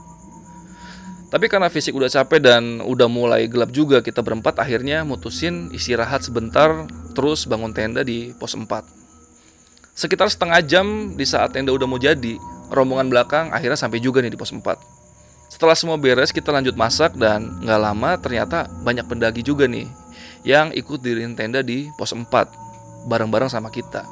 Tapi 1.28 1.50
karena 1.50 1.66
fisik 1.66 1.92
udah 1.98 2.06
capek 2.06 2.38
dan 2.38 2.78
udah 2.80 3.10
mulai 3.10 3.50
gelap 3.50 3.74
juga 3.74 3.98
kita 4.00 4.22
berempat 4.22 4.54
akhirnya 4.62 5.02
mutusin 5.02 5.66
istirahat 5.74 6.22
sebentar 6.22 6.86
terus 7.12 7.44
bangun 7.50 7.74
tenda 7.74 8.06
di 8.06 8.30
pos 8.38 8.54
4. 8.54 8.70
Sekitar 9.94 10.30
setengah 10.30 10.62
jam 10.62 10.86
di 11.18 11.26
saat 11.26 11.52
tenda 11.54 11.74
udah 11.74 11.86
mau 11.90 11.98
jadi, 11.98 12.38
rombongan 12.70 13.10
belakang 13.10 13.46
akhirnya 13.50 13.76
sampai 13.76 13.98
juga 13.98 14.22
nih 14.22 14.32
di 14.32 14.38
pos 14.38 14.54
4. 14.54 14.93
Setelah 15.48 15.76
semua 15.78 15.96
beres 15.96 16.34
kita 16.34 16.50
lanjut 16.50 16.74
masak 16.74 17.14
dan 17.14 17.62
nggak 17.62 17.80
lama 17.80 18.10
ternyata 18.18 18.66
banyak 18.82 19.06
pendaki 19.06 19.40
juga 19.44 19.70
nih 19.70 19.86
yang 20.44 20.70
ikut 20.76 21.00
diriin 21.00 21.32
tenda 21.38 21.64
di 21.64 21.88
pos 21.96 22.12
4 22.12 22.28
bareng-bareng 23.08 23.48
sama 23.48 23.72
kita. 23.72 24.04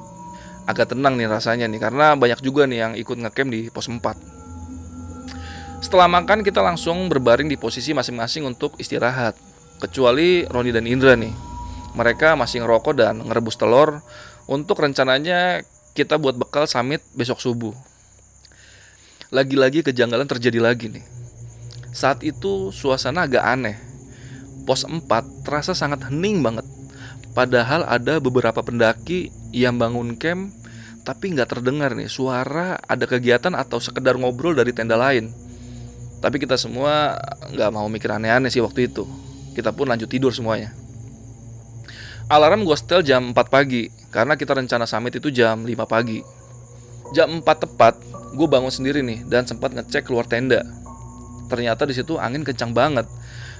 Agak 0.65 0.95
tenang 0.95 1.19
nih 1.19 1.27
rasanya 1.27 1.67
nih 1.67 1.81
karena 1.83 2.15
banyak 2.15 2.41
juga 2.41 2.65
nih 2.71 2.79
yang 2.79 2.93
ikut 2.95 3.19
ngecamp 3.19 3.51
di 3.51 3.69
pos 3.69 3.91
4. 3.91 4.01
Setelah 5.83 6.07
makan 6.07 6.47
kita 6.47 6.62
langsung 6.62 7.11
berbaring 7.11 7.51
di 7.51 7.59
posisi 7.59 7.91
masing-masing 7.91 8.47
untuk 8.47 8.79
istirahat. 8.79 9.35
Kecuali 9.83 10.47
Roni 10.47 10.71
dan 10.71 10.87
Indra 10.87 11.19
nih. 11.19 11.35
Mereka 11.99 12.39
masih 12.39 12.62
ngerokok 12.62 12.95
dan 12.95 13.19
ngerebus 13.19 13.59
telur 13.59 13.99
untuk 14.47 14.79
rencananya 14.79 15.67
kita 15.93 16.17
buat 16.17 16.39
bekal 16.39 16.71
summit 16.71 17.03
besok 17.12 17.43
subuh. 17.43 17.75
Lagi-lagi 19.35 19.83
kejanggalan 19.83 20.31
terjadi 20.31 20.62
lagi 20.62 20.87
nih. 20.89 21.05
Saat 21.92 22.25
itu 22.25 22.72
suasana 22.72 23.28
agak 23.28 23.44
aneh. 23.44 23.76
Pos 24.64 24.88
4 24.88 25.04
terasa 25.44 25.76
sangat 25.76 26.08
hening 26.08 26.40
banget. 26.40 26.64
Padahal 27.37 27.84
ada 27.84 28.16
beberapa 28.16 28.64
pendaki 28.64 29.28
yang 29.52 29.76
bangun 29.76 30.16
camp 30.16 30.52
tapi 31.02 31.34
nggak 31.34 31.50
terdengar 31.50 31.99
nih 31.99 32.06
suara 32.06 32.78
ada 32.87 33.04
kegiatan 33.11 33.52
atau 33.58 33.82
sekedar 33.82 34.14
ngobrol 34.16 34.54
dari 34.56 34.72
tenda 34.72 34.94
lain. 34.94 35.28
Tapi 36.22 36.38
kita 36.38 36.54
semua 36.54 37.18
nggak 37.50 37.70
mau 37.75 37.90
mikir 37.90 38.08
aneh-aneh 38.08 38.49
sih 38.49 38.62
waktu 38.62 38.87
itu. 38.87 39.02
Kita 39.52 39.75
pun 39.75 39.90
lanjut 39.90 40.06
tidur 40.06 40.30
semuanya. 40.30 40.70
Alarm 42.30 42.64
gue 42.64 42.76
setel 42.78 43.04
jam 43.04 43.34
4 43.34 43.52
pagi 43.52 43.90
karena 44.08 44.38
kita 44.38 44.56
rencana 44.56 44.87
summit 44.88 45.18
itu 45.18 45.28
jam 45.28 45.66
5 45.66 45.84
pagi. 45.84 46.22
Jam 47.12 47.42
4 47.42 47.44
tepat, 47.44 47.99
gue 48.32 48.46
bangun 48.49 48.72
sendiri 48.72 49.04
nih 49.04 49.26
dan 49.28 49.44
sempat 49.44 49.75
ngecek 49.75 50.08
keluar 50.08 50.25
tenda. 50.25 50.64
Ternyata 51.52 51.85
di 51.85 51.92
situ 51.92 52.16
angin 52.16 52.49
kencang 52.49 52.73
banget. 52.73 53.04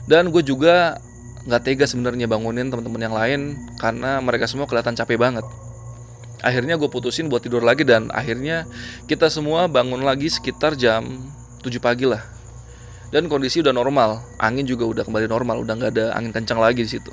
Dan 0.09 0.33
gue 0.33 0.41
juga 0.41 0.97
nggak 1.45 1.61
tega 1.61 1.85
sebenarnya 1.85 2.25
bangunin 2.25 2.73
teman-teman 2.73 3.03
yang 3.05 3.13
lain 3.13 3.41
karena 3.77 4.17
mereka 4.25 4.49
semua 4.49 4.65
kelihatan 4.65 4.97
capek 4.97 5.21
banget. 5.21 5.45
Akhirnya 6.41 6.81
gue 6.81 6.89
putusin 6.89 7.29
buat 7.29 7.45
tidur 7.45 7.61
lagi 7.61 7.85
dan 7.85 8.09
akhirnya 8.09 8.65
kita 9.05 9.29
semua 9.29 9.69
bangun 9.69 10.01
lagi 10.01 10.33
sekitar 10.33 10.73
jam 10.75 11.05
7 11.61 11.69
pagi 11.79 12.09
lah. 12.09 12.25
Dan 13.13 13.29
kondisi 13.29 13.61
udah 13.61 13.77
normal 13.77 14.25
angin 14.41 14.65
juga 14.65 14.89
udah 14.89 15.05
kembali 15.05 15.29
normal 15.29 15.61
udah 15.61 15.75
nggak 15.77 15.93
ada 15.93 16.07
angin 16.17 16.33
kencang 16.33 16.57
lagi 16.57 16.81
di 16.81 16.91
situ. 16.97 17.13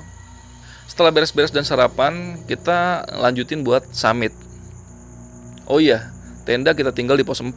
Setelah 0.88 1.12
beres-beres 1.12 1.52
dan 1.52 1.62
sarapan 1.62 2.40
kita 2.48 3.04
lanjutin 3.20 3.62
buat 3.62 3.84
summit. 3.92 4.32
Oh 5.68 5.78
iya 5.78 6.10
tenda 6.48 6.74
kita 6.74 6.90
tinggal 6.90 7.14
di 7.14 7.22
pos 7.22 7.38
4 7.38 7.54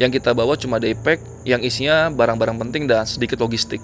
yang 0.00 0.10
kita 0.10 0.34
bawa 0.34 0.58
cuma 0.58 0.82
daypack 0.82 1.22
yang 1.46 1.62
isinya 1.62 2.10
barang-barang 2.10 2.58
penting 2.66 2.90
dan 2.90 3.06
sedikit 3.06 3.38
logistik 3.42 3.78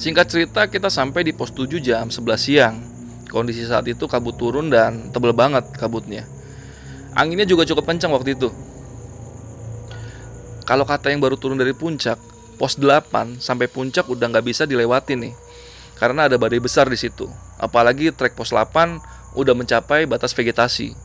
singkat 0.00 0.26
cerita 0.26 0.66
kita 0.66 0.88
sampai 0.88 1.26
di 1.26 1.32
pos 1.36 1.52
7 1.52 1.68
jam 1.78 2.08
11 2.08 2.18
siang 2.36 2.76
kondisi 3.30 3.62
saat 3.66 3.86
itu 3.86 4.08
kabut 4.10 4.34
turun 4.34 4.72
dan 4.72 5.12
tebel 5.14 5.30
banget 5.36 5.66
kabutnya 5.76 6.26
anginnya 7.14 7.46
juga 7.46 7.62
cukup 7.68 7.86
kencang 7.86 8.10
waktu 8.10 8.34
itu 8.34 8.50
kalau 10.66 10.86
kata 10.86 11.10
yang 11.10 11.22
baru 11.22 11.34
turun 11.38 11.58
dari 11.58 11.74
puncak 11.74 12.18
pos 12.58 12.76
8 12.76 13.38
sampai 13.38 13.66
puncak 13.70 14.06
udah 14.10 14.26
nggak 14.30 14.46
bisa 14.46 14.66
dilewati 14.66 15.14
nih 15.14 15.34
karena 16.00 16.32
ada 16.32 16.40
badai 16.40 16.64
besar 16.64 16.88
di 16.88 16.96
situ. 16.96 17.28
Apalagi 17.60 18.08
trek 18.08 18.32
pos 18.32 18.56
8 18.56 19.36
udah 19.36 19.52
mencapai 19.52 20.08
batas 20.08 20.32
vegetasi. 20.32 20.96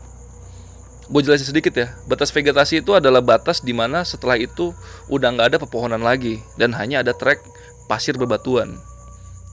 Gue 1.06 1.22
jelasin 1.22 1.54
sedikit 1.54 1.70
ya, 1.78 1.94
batas 2.10 2.34
vegetasi 2.34 2.82
itu 2.82 2.90
adalah 2.90 3.22
batas 3.22 3.62
di 3.62 3.70
mana 3.70 4.02
setelah 4.02 4.34
itu 4.34 4.74
udah 5.06 5.38
nggak 5.38 5.54
ada 5.54 5.58
pepohonan 5.62 6.02
lagi 6.02 6.42
dan 6.58 6.74
hanya 6.74 7.06
ada 7.06 7.14
trek 7.14 7.38
pasir 7.86 8.18
berbatuan. 8.18 8.74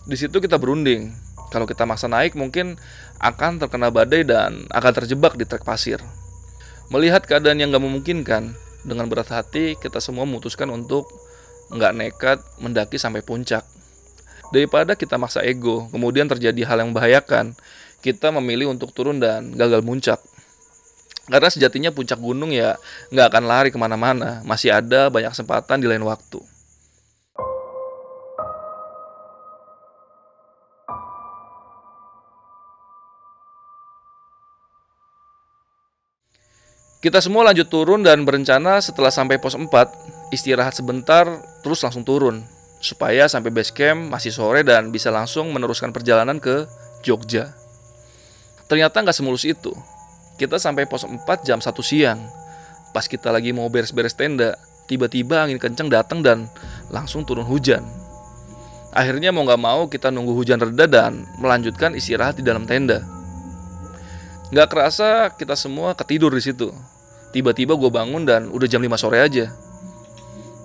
Di 0.09 0.17
situ 0.17 0.41
kita 0.41 0.57
berunding. 0.57 1.13
Kalau 1.53 1.69
kita 1.69 1.85
maksa 1.85 2.09
naik 2.09 2.33
mungkin 2.33 2.81
akan 3.21 3.61
terkena 3.61 3.93
badai 3.93 4.25
dan 4.25 4.65
akan 4.73 4.91
terjebak 4.97 5.37
di 5.37 5.45
trek 5.45 5.61
pasir. 5.61 6.01
Melihat 6.89 7.29
keadaan 7.29 7.61
yang 7.61 7.69
gak 7.69 7.85
memungkinkan, 7.85 8.57
dengan 8.83 9.07
berat 9.07 9.31
hati 9.31 9.79
kita 9.79 10.03
semua 10.03 10.27
memutuskan 10.27 10.67
untuk 10.69 11.07
nggak 11.71 11.93
nekat 11.95 12.37
mendaki 12.59 12.99
sampai 12.99 13.23
puncak. 13.23 13.63
Daripada 14.51 14.93
kita 14.93 15.17
maksa 15.17 15.41
ego, 15.41 15.89
kemudian 15.89 16.29
terjadi 16.29 16.61
hal 16.67 16.83
yang 16.83 16.93
membahayakan, 16.93 17.57
kita 18.05 18.29
memilih 18.29 18.69
untuk 18.69 18.93
turun 18.93 19.17
dan 19.17 19.55
gagal 19.55 19.81
muncak. 19.81 20.21
Karena 21.23 21.47
sejatinya 21.47 21.91
puncak 21.95 22.19
gunung 22.19 22.51
ya 22.51 22.75
nggak 23.11 23.27
akan 23.31 23.43
lari 23.47 23.69
ke 23.71 23.79
mana-mana, 23.79 24.43
masih 24.43 24.75
ada 24.75 25.07
banyak 25.07 25.31
kesempatan 25.31 25.79
di 25.79 25.87
lain 25.87 26.03
waktu. 26.03 26.43
Kita 37.03 37.19
semua 37.19 37.43
lanjut 37.43 37.67
turun 37.67 37.99
dan 37.99 38.23
berencana 38.23 38.79
setelah 38.79 39.11
sampai 39.11 39.35
pos 39.35 39.59
4, 39.59 39.67
istirahat 40.31 40.71
sebentar 40.71 41.27
terus 41.59 41.83
langsung 41.83 42.07
turun 42.07 42.47
supaya 42.83 43.27
sampai 43.31 43.51
base 43.51 43.75
camp 43.75 44.11
masih 44.11 44.31
sore 44.31 44.63
dan 44.63 44.87
bisa 44.87 45.11
langsung 45.11 45.51
meneruskan 45.51 45.91
perjalanan 45.91 46.39
ke 46.39 46.67
Jogja. 47.03 47.51
Ternyata 48.67 49.03
nggak 49.03 49.15
semulus 49.15 49.43
itu. 49.43 49.71
Kita 50.33 50.57
sampai 50.57 50.89
pos 50.89 51.05
4 51.05 51.21
jam 51.45 51.61
1 51.61 51.69
siang. 51.85 52.19
Pas 52.93 53.05
kita 53.05 53.29
lagi 53.29 53.53
mau 53.53 53.69
beres-beres 53.69 54.17
tenda, 54.17 54.57
tiba-tiba 54.89 55.45
angin 55.45 55.61
kencang 55.61 55.89
datang 55.89 56.25
dan 56.25 56.49
langsung 56.89 57.25
turun 57.25 57.45
hujan. 57.45 57.85
Akhirnya 58.93 59.33
mau 59.33 59.41
nggak 59.45 59.61
mau 59.61 59.89
kita 59.89 60.13
nunggu 60.13 60.33
hujan 60.37 60.61
reda 60.61 60.85
dan 60.85 61.25
melanjutkan 61.41 61.97
istirahat 61.97 62.37
di 62.37 62.45
dalam 62.45 62.69
tenda. 62.69 63.01
Nggak 64.53 64.69
kerasa 64.69 65.33
kita 65.33 65.57
semua 65.57 65.97
ketidur 65.97 66.29
di 66.29 66.41
situ. 66.41 66.69
Tiba-tiba 67.33 67.73
gue 67.73 67.89
bangun 67.89 68.21
dan 68.21 68.53
udah 68.53 68.69
jam 68.69 68.77
5 68.77 68.93
sore 69.01 69.17
aja. 69.25 69.49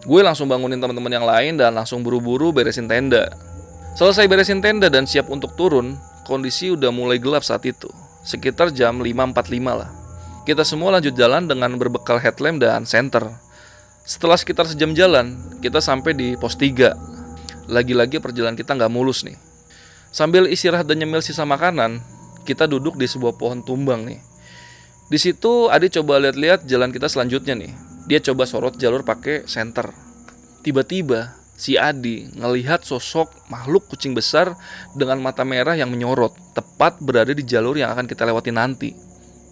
Gue 0.05 0.21
langsung 0.21 0.45
bangunin 0.45 0.77
teman-teman 0.77 1.13
yang 1.13 1.25
lain 1.25 1.57
dan 1.57 1.73
langsung 1.73 2.05
buru-buru 2.05 2.53
beresin 2.53 2.85
tenda. 2.85 3.33
Selesai 3.97 4.29
beresin 4.29 4.61
tenda 4.61 4.93
dan 4.93 5.09
siap 5.09 5.33
untuk 5.33 5.57
turun, 5.57 5.97
kondisi 6.29 6.69
udah 6.69 6.93
mulai 6.93 7.17
gelap 7.17 7.41
saat 7.41 7.65
itu. 7.65 7.89
Sekitar 8.29 8.77
jam 8.77 9.01
5.45 9.01 9.57
lah. 9.73 9.89
Kita 10.45 10.61
semua 10.61 10.93
lanjut 10.93 11.17
jalan 11.17 11.49
dengan 11.49 11.73
berbekal 11.81 12.21
headlamp 12.21 12.61
dan 12.61 12.85
center. 12.85 13.25
Setelah 14.05 14.37
sekitar 14.37 14.69
sejam 14.69 14.93
jalan, 14.93 15.33
kita 15.65 15.81
sampai 15.81 16.13
di 16.13 16.37
pos 16.37 16.61
3. 16.61 17.73
Lagi-lagi 17.73 18.21
perjalanan 18.21 18.53
kita 18.53 18.77
nggak 18.77 18.93
mulus 18.93 19.25
nih. 19.25 19.41
Sambil 20.13 20.45
istirahat 20.45 20.85
dan 20.85 21.01
nyemil 21.01 21.25
sisa 21.25 21.49
makanan, 21.49 22.05
kita 22.45 22.69
duduk 22.69 23.01
di 23.01 23.09
sebuah 23.09 23.41
pohon 23.41 23.65
tumbang 23.65 24.05
nih. 24.05 24.21
Di 25.09 25.17
situ 25.17 25.73
Adi 25.73 25.89
coba 25.89 26.21
lihat-lihat 26.21 26.69
jalan 26.69 26.93
kita 26.93 27.09
selanjutnya 27.09 27.57
nih. 27.57 27.73
Dia 28.13 28.21
coba 28.21 28.45
sorot 28.45 28.77
jalur 28.77 29.09
pakai 29.09 29.49
senter. 29.49 29.89
Tiba-tiba 30.61 31.33
si 31.59 31.75
Adi 31.75 32.31
ngelihat 32.39 32.87
sosok 32.87 33.51
makhluk 33.51 33.91
kucing 33.91 34.15
besar 34.15 34.55
dengan 34.95 35.19
mata 35.19 35.43
merah 35.43 35.75
yang 35.75 35.91
menyorot, 35.91 36.31
tepat 36.55 37.03
berada 37.03 37.35
di 37.35 37.43
jalur 37.43 37.75
yang 37.75 37.91
akan 37.91 38.07
kita 38.07 38.23
lewati 38.23 38.55
nanti. 38.55 38.95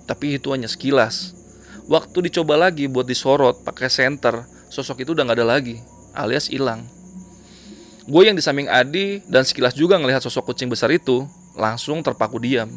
Tapi 0.07 0.39
itu 0.39 0.55
hanya 0.55 0.71
sekilas. 0.71 1.35
Waktu 1.91 2.31
dicoba 2.31 2.55
lagi 2.55 2.87
buat 2.87 3.11
disorot 3.11 3.67
pakai 3.67 3.91
senter, 3.91 4.47
sosok 4.71 5.03
itu 5.03 5.19
udah 5.19 5.27
nggak 5.27 5.39
ada 5.43 5.47
lagi, 5.59 5.83
alias 6.15 6.47
hilang. 6.47 6.87
Gue 8.07 8.31
yang 8.31 8.39
di 8.39 8.43
samping 8.43 8.71
Adi 8.71 9.19
dan 9.27 9.43
sekilas 9.43 9.75
juga 9.75 9.99
ngelihat 9.99 10.23
sosok 10.23 10.55
kucing 10.55 10.71
besar 10.71 10.95
itu, 10.95 11.27
langsung 11.59 12.07
terpaku 12.07 12.39
diam. 12.39 12.71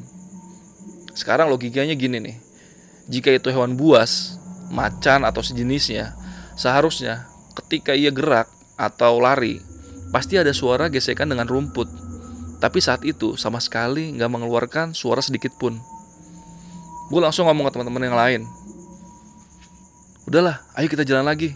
Sekarang 1.14 1.54
logikanya 1.54 1.94
gini 1.94 2.18
nih, 2.18 2.38
jika 3.06 3.30
itu 3.30 3.54
hewan 3.54 3.78
buas, 3.78 4.42
macan 4.74 5.22
atau 5.22 5.46
sejenisnya, 5.46 6.18
seharusnya 6.58 7.30
ketika 7.54 7.94
ia 7.94 8.10
gerak 8.10 8.50
atau 8.80 9.20
lari, 9.20 9.60
pasti 10.16 10.40
ada 10.40 10.56
suara 10.56 10.88
gesekan 10.88 11.28
dengan 11.28 11.44
rumput. 11.52 11.92
Tapi 12.64 12.80
saat 12.80 13.04
itu 13.04 13.36
sama 13.36 13.60
sekali 13.60 14.16
nggak 14.16 14.32
mengeluarkan 14.32 14.96
suara 14.96 15.20
sedikit 15.20 15.52
pun. 15.60 15.76
Gue 17.12 17.20
langsung 17.20 17.52
ngomong 17.52 17.68
ke 17.68 17.72
teman-teman 17.76 18.04
yang 18.08 18.16
lain. 18.16 18.42
Udahlah, 20.24 20.64
ayo 20.80 20.88
kita 20.88 21.04
jalan 21.04 21.28
lagi. 21.28 21.56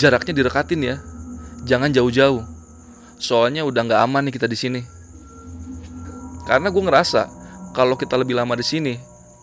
Jaraknya 0.00 0.32
direkatin 0.32 0.80
ya. 0.80 0.96
Jangan 1.68 1.92
jauh-jauh. 1.92 2.40
Soalnya 3.20 3.68
udah 3.68 3.84
nggak 3.84 4.00
aman 4.00 4.24
nih 4.28 4.34
kita 4.40 4.48
di 4.48 4.56
sini. 4.56 4.80
Karena 6.48 6.72
gue 6.72 6.82
ngerasa 6.82 7.28
kalau 7.76 7.94
kita 7.94 8.18
lebih 8.18 8.34
lama 8.38 8.58
di 8.58 8.66
sini, 8.66 8.94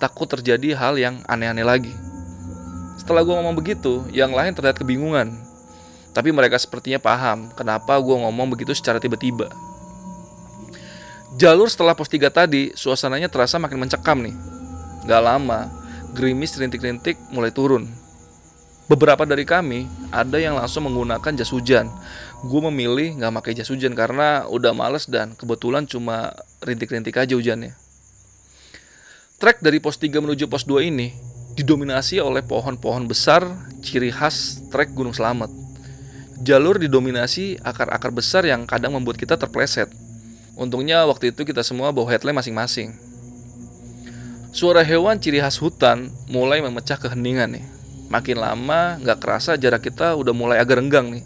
takut 0.02 0.28
terjadi 0.28 0.76
hal 0.76 1.00
yang 1.00 1.24
aneh-aneh 1.28 1.64
lagi. 1.64 1.94
Setelah 3.00 3.24
gue 3.24 3.32
ngomong 3.32 3.56
begitu, 3.56 4.04
yang 4.12 4.36
lain 4.36 4.52
terlihat 4.52 4.76
kebingungan. 4.80 5.47
Tapi 6.18 6.34
mereka 6.34 6.58
sepertinya 6.58 6.98
paham 6.98 7.54
kenapa 7.54 7.94
gue 8.02 8.18
ngomong 8.18 8.50
begitu 8.50 8.74
secara 8.74 8.98
tiba-tiba. 8.98 9.54
Jalur 11.38 11.70
setelah 11.70 11.94
pos 11.94 12.10
3 12.10 12.34
tadi, 12.34 12.74
suasananya 12.74 13.30
terasa 13.30 13.62
makin 13.62 13.78
mencekam 13.78 14.26
nih. 14.26 14.34
Gak 15.06 15.22
lama, 15.22 15.70
gerimis 16.18 16.58
rintik-rintik 16.58 17.22
mulai 17.30 17.54
turun. 17.54 17.86
Beberapa 18.90 19.30
dari 19.30 19.46
kami 19.46 19.86
ada 20.10 20.42
yang 20.42 20.58
langsung 20.58 20.90
menggunakan 20.90 21.38
jas 21.38 21.54
hujan. 21.54 21.86
Gue 22.42 22.62
memilih 22.66 23.22
nggak 23.22 23.38
pakai 23.38 23.54
jas 23.54 23.70
hujan 23.70 23.94
karena 23.94 24.50
udah 24.50 24.74
males 24.74 25.06
dan 25.06 25.38
kebetulan 25.38 25.86
cuma 25.86 26.34
rintik-rintik 26.66 27.14
aja 27.14 27.38
hujannya. 27.38 27.78
Trek 29.38 29.62
dari 29.62 29.78
pos 29.78 30.02
3 30.02 30.18
menuju 30.18 30.50
pos 30.50 30.66
2 30.66 30.90
ini 30.90 31.14
didominasi 31.54 32.18
oleh 32.18 32.42
pohon-pohon 32.42 33.06
besar 33.06 33.46
ciri 33.86 34.10
khas 34.10 34.66
trek 34.74 34.98
Gunung 34.98 35.14
Selamet. 35.14 35.67
Jalur 36.38 36.78
didominasi 36.78 37.58
akar-akar 37.66 38.14
besar 38.14 38.46
yang 38.46 38.70
kadang 38.70 38.94
membuat 38.94 39.18
kita 39.18 39.42
terpleset. 39.42 39.90
Untungnya 40.54 41.06
waktu 41.10 41.34
itu 41.34 41.46
kita 41.46 41.66
semua 41.66 41.90
bawa 41.90 42.14
headlamp 42.14 42.42
masing-masing. 42.42 42.94
Suara 44.54 44.82
hewan 44.82 45.18
ciri 45.18 45.42
khas 45.42 45.58
hutan 45.58 46.14
mulai 46.30 46.62
memecah 46.62 46.98
keheningan 46.98 47.58
nih. 47.58 47.66
Makin 48.14 48.38
lama 48.38 49.02
nggak 49.02 49.18
kerasa 49.22 49.58
jarak 49.58 49.86
kita 49.86 50.14
udah 50.14 50.34
mulai 50.34 50.58
agak 50.62 50.82
renggang 50.82 51.10
nih. 51.14 51.26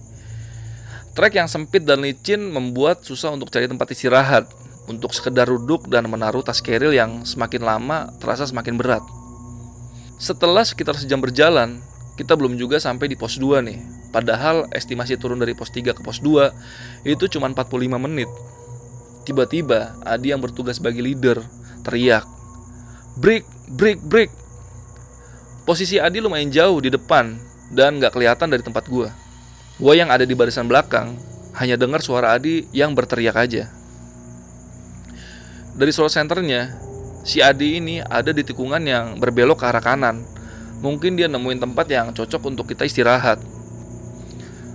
Trek 1.12 1.36
yang 1.36 1.52
sempit 1.52 1.84
dan 1.84 2.08
licin 2.08 2.39
membuat 2.47 3.04
susah 3.04 3.36
untuk 3.36 3.52
cari 3.52 3.67
tempat 3.67 3.91
istirahat, 3.91 4.47
untuk 4.88 5.12
sekedar 5.12 5.43
duduk 5.43 5.91
dan 5.91 6.08
menaruh 6.08 6.39
tas 6.39 6.63
keril 6.63 6.95
yang 6.95 7.28
semakin 7.28 7.67
lama 7.67 8.15
terasa 8.19 8.47
semakin 8.47 8.80
berat. 8.80 9.04
Setelah 10.15 10.63
sekitar 10.63 10.95
sejam 10.95 11.19
berjalan, 11.19 11.84
kita 12.19 12.36
belum 12.36 12.60
juga 12.60 12.78
sampai 12.78 13.08
di 13.08 13.15
pos 13.15 13.39
2 13.39 13.63
nih. 13.63 13.80
Padahal 14.12 14.67
estimasi 14.76 15.15
turun 15.15 15.39
dari 15.39 15.56
pos 15.56 15.71
3 15.71 15.95
ke 15.95 16.02
pos 16.04 16.19
2 16.19 17.08
itu 17.08 17.26
cuma 17.32 17.47
45 17.47 17.95
menit. 17.95 18.28
Tiba-tiba 19.24 19.95
Adi 20.04 20.34
yang 20.34 20.41
bertugas 20.41 20.82
sebagai 20.82 21.06
leader 21.06 21.39
teriak, 21.86 22.28
"Break, 23.21 23.45
break, 23.71 24.00
break!" 24.04 24.32
Posisi 25.63 26.02
Adi 26.02 26.19
lumayan 26.19 26.50
jauh 26.50 26.82
di 26.82 26.89
depan 26.89 27.38
dan 27.71 28.02
gak 28.02 28.17
kelihatan 28.17 28.52
dari 28.52 28.65
tempat 28.65 28.89
gue. 28.89 29.08
Gue 29.80 29.93
yang 29.95 30.12
ada 30.12 30.28
di 30.28 30.36
barisan 30.36 30.67
belakang 30.67 31.15
hanya 31.56 31.80
dengar 31.80 32.04
suara 32.04 32.36
Adi 32.36 32.67
yang 32.76 32.91
berteriak 32.97 33.38
aja. 33.38 33.71
Dari 35.71 35.91
solo 35.95 36.12
centernya, 36.12 36.76
si 37.24 37.39
Adi 37.39 37.80
ini 37.80 38.04
ada 38.04 38.36
di 38.36 38.43
tikungan 38.43 38.84
yang 38.84 39.15
berbelok 39.17 39.63
ke 39.63 39.65
arah 39.71 39.80
kanan. 39.80 40.21
Mungkin 40.82 41.13
dia 41.13 41.30
nemuin 41.30 41.62
tempat 41.62 41.86
yang 41.89 42.10
cocok 42.10 42.41
untuk 42.50 42.65
kita 42.74 42.89
istirahat. 42.89 43.38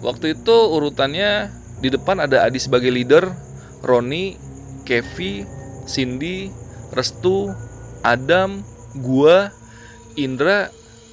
Waktu 0.06 0.38
itu 0.38 0.56
urutannya 0.70 1.50
di 1.82 1.90
depan 1.90 2.22
ada 2.22 2.46
Adi 2.46 2.62
sebagai 2.62 2.94
leader, 2.94 3.26
Roni, 3.82 4.38
Kevi, 4.86 5.42
Cindy, 5.84 6.48
Restu, 6.94 7.50
Adam, 8.06 8.62
gua, 9.02 9.50
Indra 10.14 10.70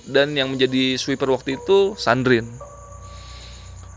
dan 0.08 0.38
yang 0.38 0.54
menjadi 0.54 0.96
sweeper 1.02 1.34
waktu 1.34 1.58
itu 1.58 1.98
Sandrin. 1.98 2.46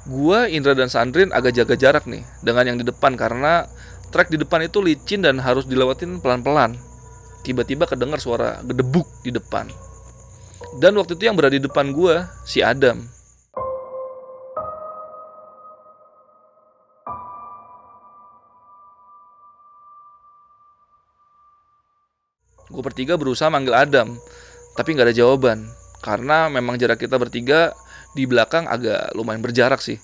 Gua, 0.07 0.47
Indra 0.49 0.73
dan 0.73 0.89
Sandrin 0.89 1.35
agak 1.35 1.53
jaga 1.53 1.75
jarak 1.77 2.09
nih 2.09 2.25
dengan 2.41 2.73
yang 2.73 2.79
di 2.81 2.87
depan 2.87 3.19
karena 3.19 3.67
trek 4.15 4.31
di 4.31 4.39
depan 4.39 4.65
itu 4.65 4.79
licin 4.81 5.21
dan 5.21 5.43
harus 5.43 5.69
dilewatin 5.69 6.23
pelan-pelan. 6.23 6.79
Tiba-tiba 7.43 7.85
kedengar 7.87 8.19
suara 8.23 8.63
gedebuk 8.63 9.07
di 9.23 9.35
depan. 9.35 9.86
Dan 10.77 10.93
waktu 11.01 11.17
itu 11.17 11.25
yang 11.25 11.41
berada 11.41 11.57
di 11.57 11.65
depan 11.65 11.89
gua 11.97 12.29
si 12.45 12.61
Adam. 12.61 13.01
Gue 22.69 22.83
bertiga 22.85 23.17
berusaha 23.17 23.49
manggil 23.49 23.73
Adam, 23.73 24.21
tapi 24.77 24.93
nggak 24.93 25.09
ada 25.09 25.17
jawaban 25.17 25.65
karena 26.05 26.53
memang 26.53 26.77
jarak 26.77 27.01
kita 27.01 27.17
bertiga 27.17 27.73
di 28.13 28.29
belakang 28.29 28.69
agak 28.69 29.17
lumayan 29.17 29.41
berjarak 29.41 29.81
sih. 29.81 29.97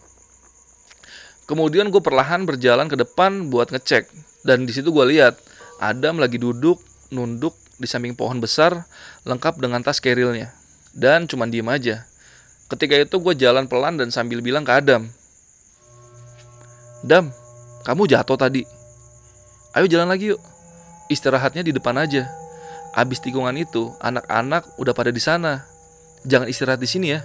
Kemudian 1.44 1.92
gue 1.92 2.00
perlahan 2.00 2.48
berjalan 2.48 2.88
ke 2.88 2.96
depan 2.96 3.52
buat 3.52 3.68
ngecek 3.68 4.08
dan 4.48 4.64
di 4.64 4.72
situ 4.72 4.88
gue 4.88 5.04
lihat 5.04 5.36
Adam 5.84 6.16
lagi 6.16 6.40
duduk 6.40 6.80
nunduk 7.12 7.52
di 7.76 7.84
samping 7.84 8.16
pohon 8.16 8.40
besar 8.40 8.88
lengkap 9.28 9.60
dengan 9.60 9.84
tas 9.84 10.00
kerilnya 10.00 10.61
dan 10.92 11.28
cuman 11.28 11.48
diem 11.48 11.66
aja. 11.68 12.04
Ketika 12.68 12.96
itu 12.96 13.16
gue 13.20 13.34
jalan 13.36 13.68
pelan 13.68 14.00
dan 14.00 14.08
sambil 14.08 14.40
bilang 14.40 14.64
ke 14.64 14.72
Adam, 14.72 15.08
Dam, 17.02 17.34
kamu 17.82 18.06
jatuh 18.06 18.38
tadi. 18.38 18.62
Ayo 19.74 19.90
jalan 19.90 20.06
lagi 20.06 20.30
yuk. 20.30 20.40
Istirahatnya 21.10 21.66
di 21.66 21.74
depan 21.74 21.98
aja. 21.98 22.30
Abis 22.94 23.18
tikungan 23.18 23.58
itu, 23.58 23.90
anak-anak 23.98 24.78
udah 24.78 24.94
pada 24.94 25.10
di 25.10 25.18
sana 25.18 25.72
jangan 26.26 26.46
istirahat 26.46 26.78
di 26.78 26.88
sini 26.88 27.06
ya. 27.14 27.20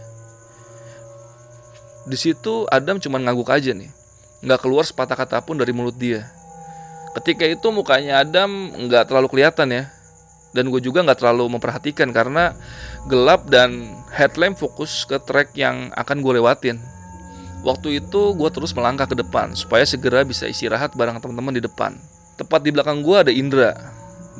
Di 2.08 2.17
situ 2.17 2.65
Adam 2.71 2.97
cuma 3.03 3.19
ngangguk 3.19 3.51
aja 3.51 3.75
nih, 3.75 3.91
nggak 4.41 4.60
keluar 4.63 4.88
sepatah 4.88 5.17
kata 5.17 5.43
pun 5.43 5.60
dari 5.60 5.75
mulut 5.75 5.95
dia. 5.99 6.25
Ketika 7.17 7.43
itu 7.45 7.67
mukanya 7.73 8.21
Adam 8.23 8.71
nggak 8.88 9.12
terlalu 9.12 9.27
kelihatan 9.30 9.67
ya, 9.73 9.84
dan 10.58 10.74
gue 10.74 10.82
juga 10.82 11.06
nggak 11.06 11.22
terlalu 11.22 11.54
memperhatikan 11.54 12.10
karena 12.10 12.58
gelap 13.06 13.46
dan 13.46 13.93
headlamp 14.10 14.58
fokus 14.58 15.06
ke 15.06 15.22
trek 15.22 15.54
yang 15.54 15.93
akan 15.93 16.26
gue 16.26 16.41
lewatin. 16.41 16.82
Waktu 17.62 18.02
itu 18.02 18.34
gue 18.34 18.50
terus 18.50 18.74
melangkah 18.74 19.06
ke 19.06 19.13
depan 19.13 19.54
supaya 19.54 19.86
segera 19.86 20.26
bisa 20.26 20.50
istirahat 20.50 20.98
bareng 20.98 21.22
teman-teman 21.22 21.54
di 21.54 21.62
depan. 21.62 21.93
Tepat 22.41 22.65
di 22.65 22.74
belakang 22.74 23.06
gue 23.06 23.17
ada 23.17 23.30
Indra. 23.30 23.78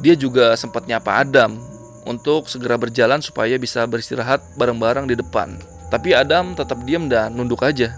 Dia 0.02 0.18
juga 0.18 0.58
sempat 0.58 0.90
nyapa 0.90 1.22
Adam 1.22 1.58
untuk 2.06 2.48
segera 2.48 2.78
berjalan 2.78 3.22
supaya 3.22 3.58
bisa 3.58 3.84
beristirahat 3.86 4.42
bareng-bareng 4.56 5.10
di 5.10 5.18
depan. 5.18 5.58
Tapi 5.90 6.14
Adam 6.14 6.54
tetap 6.54 6.82
diam 6.86 7.10
dan 7.10 7.34
nunduk 7.34 7.62
aja. 7.62 7.94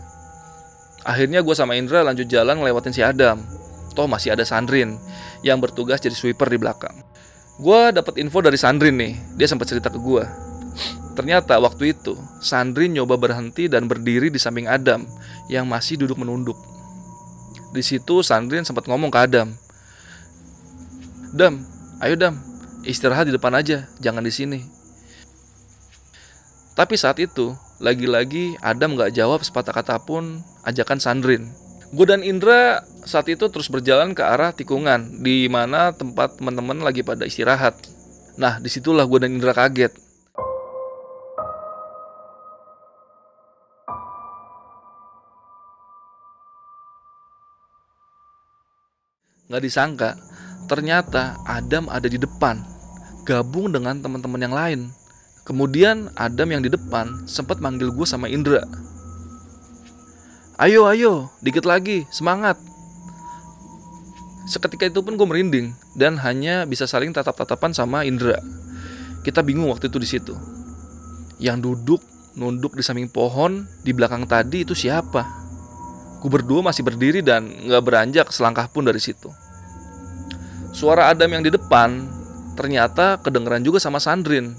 Akhirnya 1.04 1.40
gue 1.44 1.56
sama 1.56 1.76
Indra 1.76 2.04
lanjut 2.04 2.28
jalan 2.28 2.60
ngelewatin 2.60 2.96
si 2.96 3.02
Adam. 3.04 3.40
Toh 3.94 4.08
masih 4.08 4.34
ada 4.34 4.48
Sandrin 4.48 4.96
yang 5.44 5.60
bertugas 5.60 6.00
jadi 6.00 6.16
sweeper 6.16 6.48
di 6.48 6.60
belakang. 6.60 7.09
Gue 7.60 7.92
dapat 7.92 8.16
info 8.24 8.40
dari 8.40 8.56
Sandrin 8.56 8.96
nih, 8.96 9.20
dia 9.36 9.44
sempat 9.44 9.68
cerita 9.68 9.92
ke 9.92 10.00
gue. 10.00 10.24
Ternyata 11.20 11.60
waktu 11.60 11.92
itu 11.92 12.16
Sandrin 12.40 12.96
nyoba 12.96 13.20
berhenti 13.20 13.68
dan 13.68 13.92
berdiri 13.92 14.32
di 14.32 14.40
samping 14.40 14.64
Adam 14.64 15.04
yang 15.52 15.68
masih 15.68 16.00
duduk 16.00 16.16
menunduk. 16.16 16.56
Di 17.76 17.84
situ 17.84 18.24
Sandrin 18.24 18.64
sempat 18.64 18.88
ngomong 18.88 19.12
ke 19.12 19.20
Adam, 19.20 19.52
"Dam, 21.36 21.60
ayo 22.00 22.16
Dam, 22.16 22.40
istirahat 22.88 23.28
di 23.28 23.36
depan 23.36 23.52
aja, 23.52 23.92
jangan 24.00 24.24
di 24.24 24.32
sini. 24.32 24.60
Tapi 26.80 26.96
saat 26.96 27.20
itu, 27.20 27.52
lagi-lagi 27.84 28.56
Adam 28.64 28.96
gak 28.96 29.12
jawab 29.12 29.44
sepatah 29.44 29.76
kata 29.76 30.00
pun 30.00 30.40
ajakan 30.64 31.04
Sandrin. 31.04 31.52
Gue 31.90 32.06
dan 32.06 32.22
Indra 32.22 32.86
saat 33.02 33.26
itu 33.30 33.50
terus 33.50 33.66
berjalan 33.66 34.14
ke 34.14 34.22
arah 34.22 34.54
tikungan, 34.54 35.26
di 35.26 35.50
mana 35.50 35.90
tempat 35.90 36.38
teman-teman 36.38 36.86
lagi 36.86 37.02
pada 37.02 37.26
istirahat. 37.26 37.76
Nah, 38.38 38.62
di 38.62 38.70
situlah 38.70 39.10
gue 39.10 39.20
dan 39.22 39.34
Indra 39.34 39.58
kaget. 39.58 39.94
Gak 49.50 49.66
disangka, 49.66 50.14
Ternyata 50.70 51.42
Adam 51.50 51.90
ada 51.90 52.06
di 52.06 52.22
depan, 52.22 52.62
gabung 53.26 53.74
dengan 53.74 53.98
teman-teman 53.98 54.38
yang 54.38 54.54
lain. 54.54 54.80
Kemudian 55.42 56.14
Adam 56.14 56.46
yang 56.46 56.62
di 56.62 56.70
depan 56.70 57.26
sempat 57.26 57.58
manggil 57.58 57.90
gue 57.90 58.06
sama 58.06 58.30
Indra. 58.30 58.62
Ayo, 60.60 60.92
ayo, 60.92 61.32
dikit 61.40 61.64
lagi, 61.64 62.04
semangat. 62.12 62.60
Seketika 64.44 64.92
itu 64.92 65.00
pun 65.00 65.16
gue 65.16 65.24
merinding 65.24 65.72
dan 65.96 66.20
hanya 66.20 66.68
bisa 66.68 66.84
saling 66.84 67.16
tatap-tatapan 67.16 67.72
sama 67.72 68.04
Indra. 68.04 68.36
Kita 69.24 69.40
bingung 69.40 69.72
waktu 69.72 69.88
itu 69.88 70.04
di 70.04 70.10
situ. 70.12 70.36
Yang 71.40 71.64
duduk 71.64 72.02
nunduk 72.36 72.76
di 72.76 72.84
samping 72.84 73.08
pohon 73.08 73.72
di 73.88 73.96
belakang 73.96 74.28
tadi 74.28 74.68
itu 74.68 74.76
siapa? 74.76 75.24
Gue 76.20 76.28
berdua 76.28 76.60
masih 76.60 76.84
berdiri 76.84 77.24
dan 77.24 77.48
gak 77.64 77.80
beranjak 77.80 78.28
selangkah 78.28 78.68
pun 78.68 78.84
dari 78.84 79.00
situ. 79.00 79.32
Suara 80.76 81.08
Adam 81.08 81.40
yang 81.40 81.44
di 81.48 81.56
depan 81.56 82.04
ternyata 82.60 83.16
kedengeran 83.24 83.64
juga 83.64 83.80
sama 83.80 84.04
Sandrin. 84.04 84.52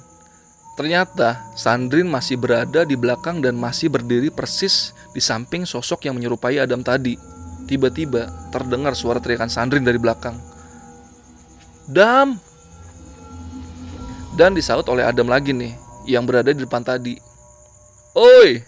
Ternyata 0.80 1.52
Sandrin 1.60 2.08
masih 2.08 2.40
berada 2.40 2.88
di 2.88 2.96
belakang 2.96 3.44
dan 3.44 3.52
masih 3.60 3.92
berdiri 3.92 4.32
persis 4.32 4.96
di 5.10 5.20
samping 5.22 5.66
sosok 5.66 6.06
yang 6.06 6.18
menyerupai 6.18 6.58
Adam 6.62 6.82
tadi. 6.84 7.18
Tiba-tiba 7.66 8.50
terdengar 8.50 8.98
suara 8.98 9.22
teriakan 9.22 9.50
Sandrin 9.50 9.86
dari 9.86 9.98
belakang. 9.98 10.34
Dam! 11.90 12.38
Dan 14.34 14.54
disaut 14.54 14.86
oleh 14.90 15.06
Adam 15.06 15.26
lagi 15.26 15.54
nih, 15.54 15.74
yang 16.06 16.26
berada 16.26 16.50
di 16.50 16.62
depan 16.62 16.82
tadi. 16.82 17.14
Oi! 18.18 18.62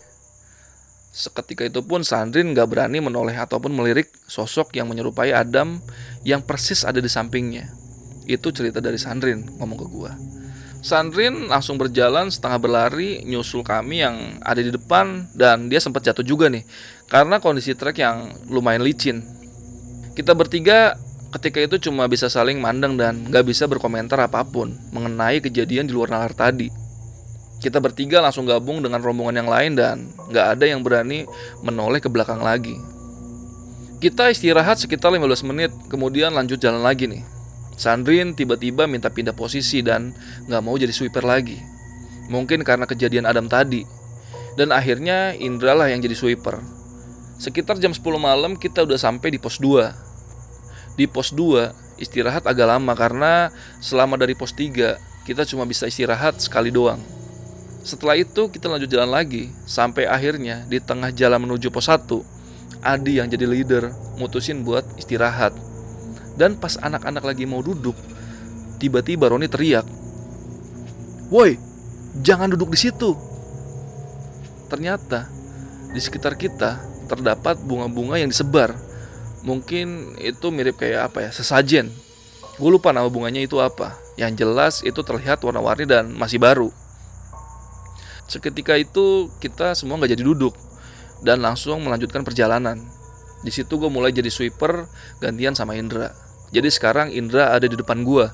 Seketika 1.13 1.67
itu 1.69 1.85
pun 1.85 2.01
Sandrin 2.07 2.57
gak 2.57 2.73
berani 2.73 3.03
menoleh 3.03 3.37
ataupun 3.37 3.69
melirik 3.75 4.09
sosok 4.25 4.73
yang 4.79 4.89
menyerupai 4.89 5.35
Adam 5.35 5.77
yang 6.25 6.41
persis 6.41 6.89
ada 6.89 7.05
di 7.05 7.11
sampingnya. 7.11 7.69
Itu 8.25 8.55
cerita 8.55 8.81
dari 8.81 8.97
Sandrin 8.97 9.45
ngomong 9.59 9.79
ke 9.83 9.87
gua. 9.91 10.13
Sandrin 10.83 11.47
langsung 11.47 11.79
berjalan 11.79 12.27
setengah 12.27 12.59
berlari 12.59 13.23
nyusul 13.23 13.63
kami 13.63 14.03
yang 14.03 14.43
ada 14.43 14.59
di 14.59 14.75
depan 14.75 15.31
dan 15.31 15.71
dia 15.71 15.79
sempat 15.79 16.03
jatuh 16.03 16.27
juga 16.27 16.51
nih 16.51 16.67
karena 17.07 17.39
kondisi 17.39 17.79
trek 17.79 18.03
yang 18.03 18.35
lumayan 18.51 18.83
licin. 18.83 19.23
Kita 20.19 20.35
bertiga 20.35 20.99
ketika 21.39 21.63
itu 21.63 21.89
cuma 21.89 22.11
bisa 22.11 22.27
saling 22.27 22.59
mandang 22.59 22.99
dan 22.99 23.31
gak 23.31 23.47
bisa 23.47 23.71
berkomentar 23.71 24.19
apa 24.27 24.43
pun 24.43 24.75
mengenai 24.91 25.39
kejadian 25.39 25.87
di 25.87 25.95
luar 25.95 26.11
nalar 26.11 26.35
tadi. 26.35 26.67
Kita 27.63 27.79
bertiga 27.79 28.19
langsung 28.19 28.43
gabung 28.43 28.83
dengan 28.83 28.99
rombongan 28.99 29.39
yang 29.39 29.49
lain 29.49 29.73
dan 29.79 29.97
gak 30.35 30.59
ada 30.59 30.67
yang 30.67 30.83
berani 30.83 31.31
menoleh 31.63 32.03
ke 32.03 32.11
belakang 32.11 32.43
lagi. 32.43 32.75
Kita 34.03 34.35
istirahat 34.35 34.83
sekitar 34.83 35.15
15 35.15 35.47
menit, 35.47 35.71
kemudian 35.87 36.35
lanjut 36.35 36.59
jalan 36.59 36.83
lagi 36.83 37.07
nih. 37.07 37.23
Sandrin 37.77 38.37
tiba-tiba 38.37 38.85
minta 38.87 39.09
pindah 39.09 39.33
posisi 39.33 39.81
dan 39.81 40.13
gak 40.47 40.63
mau 40.63 40.77
jadi 40.77 40.93
sweeper 40.93 41.25
lagi. 41.25 41.59
Mungkin 42.29 42.63
karena 42.63 42.87
kejadian 42.87 43.27
Adam 43.27 43.49
tadi. 43.49 43.83
Dan 44.55 44.71
akhirnya 44.71 45.33
Indra 45.33 45.73
lah 45.73 45.89
yang 45.89 46.05
jadi 46.05 46.13
sweeper. 46.13 46.61
Sekitar 47.41 47.81
jam 47.81 47.91
10 47.91 48.05
malam 48.21 48.55
kita 48.55 48.85
udah 48.85 49.01
sampai 49.01 49.35
di 49.35 49.39
pos 49.41 49.59
2. 49.59 50.97
Di 51.01 51.09
pos 51.09 51.33
2 51.33 51.99
istirahat 51.99 52.45
agak 52.45 52.69
lama 52.69 52.93
karena 52.93 53.49
selama 53.81 54.21
dari 54.21 54.37
pos 54.37 54.53
3 54.53 55.25
kita 55.25 55.43
cuma 55.49 55.65
bisa 55.65 55.89
istirahat 55.89 56.39
sekali 56.39 56.69
doang. 56.69 57.01
Setelah 57.83 58.15
itu 58.15 58.47
kita 58.47 58.71
lanjut 58.71 58.87
jalan 58.87 59.11
lagi 59.11 59.51
sampai 59.67 60.07
akhirnya 60.07 60.63
di 60.71 60.79
tengah 60.79 61.11
jalan 61.11 61.43
menuju 61.43 61.75
pos 61.75 61.91
1 61.91 62.07
Adi 62.83 63.19
yang 63.19 63.31
jadi 63.31 63.47
leader 63.47 63.95
mutusin 64.19 64.67
buat 64.67 64.83
istirahat 64.99 65.55
dan 66.37 66.57
pas 66.57 66.79
anak-anak 66.81 67.25
lagi 67.25 67.45
mau 67.45 67.61
duduk, 67.61 67.95
tiba-tiba 68.79 69.31
Roni 69.31 69.47
teriak, 69.47 69.85
"Woi, 71.29 71.57
jangan 72.21 72.53
duduk 72.53 72.73
di 72.73 72.79
situ." 72.79 73.15
Ternyata 74.73 75.29
di 75.93 76.01
sekitar 76.01 76.41
kita 76.41 76.81
terdapat 77.05 77.61
bunga-bunga 77.61 78.17
yang 78.17 78.33
disebar. 78.33 78.73
Mungkin 79.45 80.17
itu 80.23 80.49
mirip 80.49 80.81
kayak 80.81 81.13
apa 81.13 81.29
ya, 81.29 81.31
sesajen. 81.35 81.93
Gue 82.57 82.71
lupa 82.73 82.95
nama 82.95 83.11
bunganya 83.11 83.45
itu 83.45 83.61
apa. 83.61 83.93
Yang 84.17 84.33
jelas 84.41 84.75
itu 84.81 85.01
terlihat 85.05 85.45
warna-warni 85.45 85.85
dan 85.85 86.15
masih 86.17 86.41
baru. 86.41 86.73
Seketika 88.31 88.81
itu 88.81 89.29
kita 89.45 89.77
semua 89.77 90.01
nggak 90.01 90.17
jadi 90.17 90.25
duduk 90.25 90.57
dan 91.21 91.45
langsung 91.45 91.85
melanjutkan 91.85 92.25
perjalanan. 92.25 92.81
Di 93.43 93.51
situ 93.51 93.79
gue 93.79 93.91
mulai 93.91 94.15
jadi 94.15 94.31
sweeper 94.31 94.87
gantian 95.19 95.55
sama 95.55 95.75
Indra. 95.75 96.15
Jadi 96.55 96.71
sekarang 96.71 97.11
Indra 97.11 97.51
ada 97.55 97.67
di 97.67 97.75
depan 97.75 98.07
gue. 98.07 98.27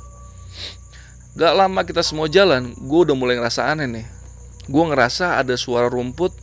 Gak 1.38 1.54
lama 1.54 1.80
kita 1.86 2.02
semua 2.02 2.26
jalan, 2.26 2.74
gue 2.76 3.00
udah 3.08 3.16
mulai 3.16 3.38
ngerasa 3.38 3.72
aneh 3.72 3.88
nih. 3.88 4.06
Gue 4.68 4.84
ngerasa 4.84 5.40
ada 5.40 5.56
suara 5.56 5.88
rumput 5.88 6.34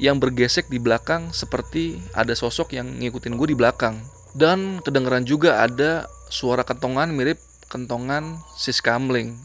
yang 0.00 0.18
bergesek 0.18 0.70
di 0.70 0.78
belakang 0.82 1.30
seperti 1.34 1.98
ada 2.14 2.32
sosok 2.34 2.74
yang 2.74 2.98
ngikutin 2.98 3.34
gue 3.38 3.54
di 3.54 3.56
belakang. 3.58 3.98
Dan 4.32 4.82
kedengeran 4.82 5.26
juga 5.26 5.62
ada 5.62 6.06
suara 6.30 6.62
kentongan 6.62 7.10
mirip 7.12 7.38
kentongan 7.68 8.40
sis 8.56 8.80
kamling. 8.80 9.36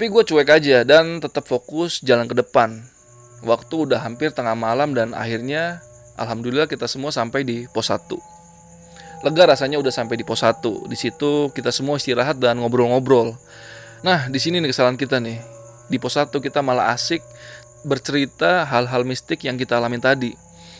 Tapi 0.00 0.08
gue 0.08 0.24
cuek 0.32 0.48
aja 0.48 0.80
dan 0.80 1.20
tetap 1.20 1.44
fokus 1.44 2.00
jalan 2.00 2.24
ke 2.24 2.32
depan. 2.32 2.80
Waktu 3.44 3.84
udah 3.84 4.00
hampir 4.00 4.32
tengah 4.32 4.56
malam 4.56 4.96
dan 4.96 5.12
akhirnya 5.12 5.84
alhamdulillah 6.16 6.64
kita 6.64 6.88
semua 6.88 7.12
sampai 7.12 7.44
di 7.44 7.68
pos 7.68 7.92
1. 7.92 8.08
Lega 9.28 9.52
rasanya 9.52 9.76
udah 9.76 9.92
sampai 9.92 10.16
di 10.16 10.24
pos 10.24 10.40
1. 10.40 10.88
Di 10.88 10.96
situ 10.96 11.52
kita 11.52 11.68
semua 11.68 12.00
istirahat 12.00 12.40
dan 12.40 12.64
ngobrol-ngobrol. 12.64 13.36
Nah, 14.00 14.24
di 14.32 14.40
sini 14.40 14.64
nih 14.64 14.72
kesalahan 14.72 14.96
kita 14.96 15.20
nih. 15.20 15.36
Di 15.92 16.00
pos 16.00 16.16
1 16.16 16.32
kita 16.32 16.64
malah 16.64 16.96
asik 16.96 17.20
bercerita 17.84 18.64
hal-hal 18.72 19.04
mistik 19.04 19.44
yang 19.44 19.60
kita 19.60 19.76
alami 19.76 20.00
tadi. 20.00 20.32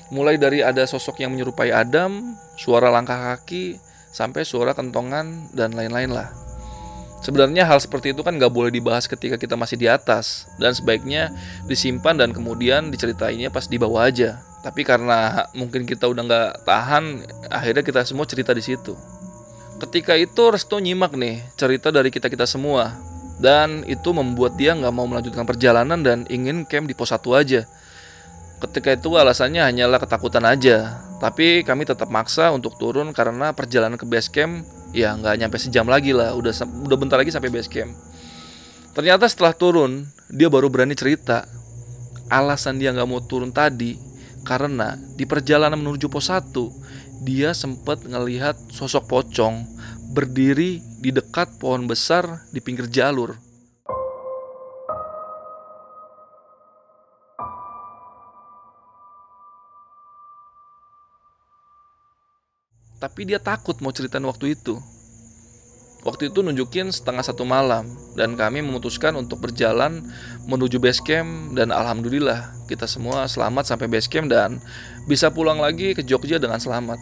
Mulai 0.09 0.41
dari 0.41 0.65
ada 0.65 0.89
sosok 0.89 1.21
yang 1.21 1.37
menyerupai 1.37 1.69
Adam, 1.77 2.41
suara 2.57 2.89
langkah 2.89 3.37
kaki, 3.37 3.77
sampai 4.17 4.49
suara 4.49 4.73
kentongan 4.73 5.53
dan 5.53 5.77
lain-lain 5.77 6.09
lah. 6.09 6.50
Sebenarnya 7.21 7.69
hal 7.69 7.77
seperti 7.77 8.17
itu 8.17 8.25
kan 8.25 8.33
nggak 8.33 8.49
boleh 8.49 8.73
dibahas 8.73 9.05
ketika 9.05 9.37
kita 9.37 9.53
masih 9.53 9.77
di 9.77 9.85
atas 9.85 10.49
dan 10.57 10.73
sebaiknya 10.73 11.29
disimpan 11.69 12.17
dan 12.17 12.33
kemudian 12.33 12.89
diceritainnya 12.89 13.53
pas 13.53 13.69
di 13.69 13.77
bawah 13.77 14.09
aja. 14.09 14.41
Tapi 14.65 14.85
karena 14.85 15.45
mungkin 15.53 15.85
kita 15.85 16.09
udah 16.09 16.23
nggak 16.25 16.51
tahan, 16.65 17.05
akhirnya 17.53 17.85
kita 17.85 18.05
semua 18.09 18.25
cerita 18.25 18.57
di 18.57 18.65
situ. 18.65 18.97
Ketika 19.81 20.17
itu 20.17 20.53
Resto 20.53 20.81
nyimak 20.81 21.17
nih 21.17 21.45
cerita 21.57 21.93
dari 21.93 22.13
kita 22.13 22.29
kita 22.29 22.45
semua 22.45 22.97
dan 23.41 23.85
itu 23.89 24.13
membuat 24.13 24.57
dia 24.57 24.77
nggak 24.77 24.93
mau 24.93 25.09
melanjutkan 25.09 25.49
perjalanan 25.49 26.01
dan 26.05 26.29
ingin 26.29 26.69
camp 26.69 26.89
di 26.89 26.97
pos 26.97 27.13
satu 27.13 27.37
aja. 27.37 27.65
Ketika 28.61 28.93
itu 28.93 29.17
alasannya 29.17 29.65
hanyalah 29.65 29.97
ketakutan 29.97 30.45
aja, 30.45 31.01
tapi 31.21 31.65
kami 31.65 31.89
tetap 31.89 32.13
maksa 32.13 32.53
untuk 32.53 32.77
turun 32.77 33.13
karena 33.17 33.57
perjalanan 33.57 33.97
ke 33.97 34.05
base 34.05 34.29
camp 34.29 34.69
ya 34.91 35.15
nggak 35.15 35.35
nyampe 35.41 35.57
sejam 35.59 35.87
lagi 35.87 36.15
lah. 36.15 36.35
Udah 36.35 36.53
udah 36.87 36.97
bentar 36.99 37.17
lagi 37.19 37.31
sampai 37.35 37.51
base 37.51 37.71
camp. 37.71 37.93
Ternyata 38.95 39.31
setelah 39.31 39.55
turun 39.55 40.07
dia 40.31 40.51
baru 40.51 40.67
berani 40.67 40.99
cerita 40.99 41.47
alasan 42.31 42.79
dia 42.79 42.95
nggak 42.95 43.09
mau 43.09 43.23
turun 43.23 43.51
tadi. 43.51 43.97
Karena 44.41 44.97
di 44.97 45.29
perjalanan 45.29 45.77
menuju 45.77 46.09
pos 46.09 46.33
1 46.33 47.27
dia 47.29 47.53
sempat 47.53 48.01
ngelihat 48.09 48.57
sosok 48.73 49.05
pocong 49.05 49.69
berdiri 50.17 50.81
di 50.99 51.13
dekat 51.13 51.61
pohon 51.61 51.85
besar 51.85 52.49
di 52.49 52.65
pinggir 52.65 52.89
jalur 52.89 53.37
Tapi 63.01 63.25
dia 63.25 63.41
takut 63.41 63.81
mau 63.81 63.91
ceritain 63.91 64.23
waktu 64.29 64.53
itu. 64.53 64.77
Waktu 66.01 66.33
itu 66.33 66.41
nunjukin 66.41 66.89
setengah 66.93 67.21
satu 67.21 67.45
malam 67.45 67.85
dan 68.17 68.33
kami 68.33 68.65
memutuskan 68.65 69.13
untuk 69.21 69.45
berjalan 69.45 70.01
menuju 70.49 70.81
base 70.81 71.05
camp 71.05 71.53
dan 71.53 71.69
alhamdulillah 71.69 72.57
kita 72.73 72.89
semua 72.89 73.29
selamat 73.29 73.69
sampai 73.69 73.85
base 73.85 74.09
camp 74.09 74.33
dan 74.33 74.65
bisa 75.05 75.29
pulang 75.29 75.61
lagi 75.61 75.93
ke 75.93 76.01
Jogja 76.01 76.41
dengan 76.41 76.57
selamat. 76.57 76.97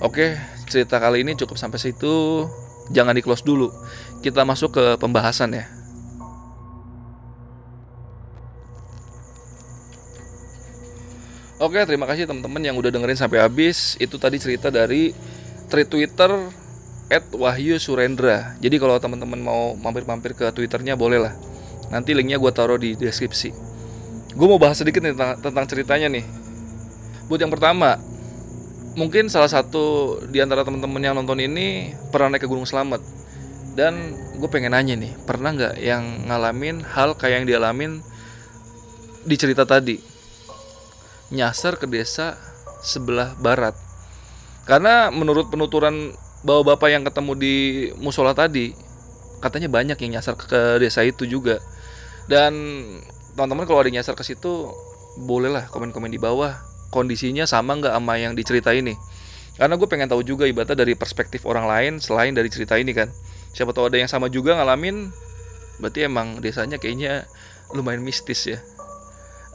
Oke, 0.00 0.36
cerita 0.68 0.96
kali 0.96 1.28
ini 1.28 1.36
cukup 1.36 1.60
sampai 1.60 1.76
situ. 1.76 2.48
Jangan 2.92 3.16
di 3.16 3.20
close 3.20 3.44
dulu. 3.44 3.68
Kita 4.24 4.48
masuk 4.48 4.76
ke 4.76 4.84
pembahasan 4.96 5.52
ya. 5.52 5.68
Oke, 11.56 11.80
terima 11.88 12.04
kasih 12.04 12.28
teman-teman 12.28 12.60
yang 12.60 12.76
udah 12.76 12.92
dengerin 12.92 13.16
sampai 13.16 13.40
habis. 13.40 13.96
Itu 13.96 14.20
tadi 14.20 14.36
cerita 14.36 14.68
dari 14.68 15.16
tweet 15.72 15.88
Twitter 15.88 16.28
Wahyu 17.32 17.80
Surendra. 17.80 18.60
Jadi 18.60 18.76
kalau 18.76 19.00
teman-teman 19.00 19.40
mau 19.40 19.72
mampir-mampir 19.72 20.36
ke 20.36 20.52
Twitternya 20.52 21.00
boleh 21.00 21.16
lah. 21.16 21.32
Nanti 21.88 22.12
linknya 22.12 22.36
gue 22.36 22.52
taruh 22.52 22.76
di 22.76 22.92
deskripsi. 22.92 23.56
Gue 24.36 24.46
mau 24.52 24.60
bahas 24.60 24.76
sedikit 24.76 25.00
nih 25.00 25.16
tentang, 25.16 25.40
tentang 25.40 25.64
ceritanya 25.64 26.12
nih. 26.12 26.28
Buat 27.32 27.40
yang 27.40 27.52
pertama, 27.56 27.96
mungkin 28.92 29.32
salah 29.32 29.48
satu 29.48 30.20
di 30.28 30.44
antara 30.44 30.60
teman-teman 30.60 31.00
yang 31.00 31.16
nonton 31.16 31.40
ini 31.40 31.96
pernah 32.12 32.36
naik 32.36 32.44
ke 32.44 32.52
Gunung 32.52 32.68
Selamat. 32.68 33.00
Dan 33.72 34.12
gue 34.36 34.48
pengen 34.52 34.76
nanya 34.76 34.92
nih, 34.92 35.16
pernah 35.24 35.56
nggak 35.56 35.80
yang 35.80 36.28
ngalamin 36.28 36.84
hal 36.84 37.16
kayak 37.16 37.40
yang 37.40 37.46
dialamin 37.48 38.04
di 39.24 39.36
cerita 39.40 39.64
tadi? 39.64 40.15
Nyasar 41.34 41.80
ke 41.80 41.90
desa 41.90 42.38
sebelah 42.82 43.34
barat. 43.42 43.74
Karena 44.66 45.10
menurut 45.14 45.50
penuturan 45.50 46.14
bawa 46.42 46.74
bapak 46.74 46.90
yang 46.90 47.02
ketemu 47.06 47.32
di 47.38 47.54
musola 47.98 48.34
tadi, 48.34 48.74
katanya 49.42 49.70
banyak 49.70 49.98
yang 50.06 50.18
nyasar 50.18 50.34
ke 50.38 50.78
desa 50.82 51.02
itu 51.06 51.26
juga. 51.26 51.62
Dan 52.26 52.54
teman-teman 53.34 53.66
kalau 53.66 53.82
ada 53.82 53.90
nyasar 53.90 54.18
ke 54.18 54.26
situ, 54.26 54.70
bolehlah 55.22 55.70
komen-komen 55.70 56.10
di 56.10 56.18
bawah. 56.18 56.54
Kondisinya 56.90 57.46
sama 57.46 57.78
nggak 57.78 57.94
sama 57.94 58.14
yang 58.18 58.34
dicerita 58.34 58.70
ini? 58.74 58.94
Karena 59.56 59.74
gue 59.80 59.88
pengen 59.88 60.06
tahu 60.10 60.20
juga 60.20 60.44
ibaratnya 60.44 60.84
dari 60.84 60.92
perspektif 60.92 61.48
orang 61.48 61.64
lain 61.64 61.92
selain 61.98 62.36
dari 62.36 62.52
cerita 62.52 62.76
ini 62.76 62.92
kan. 62.92 63.08
Siapa 63.56 63.72
tahu 63.72 63.88
ada 63.88 63.96
yang 63.96 64.10
sama 64.10 64.28
juga 64.28 64.52
ngalamin, 64.52 65.08
berarti 65.80 66.04
emang 66.04 66.44
desanya 66.44 66.76
kayaknya 66.76 67.24
lumayan 67.72 68.04
mistis 68.04 68.44
ya. 68.44 68.60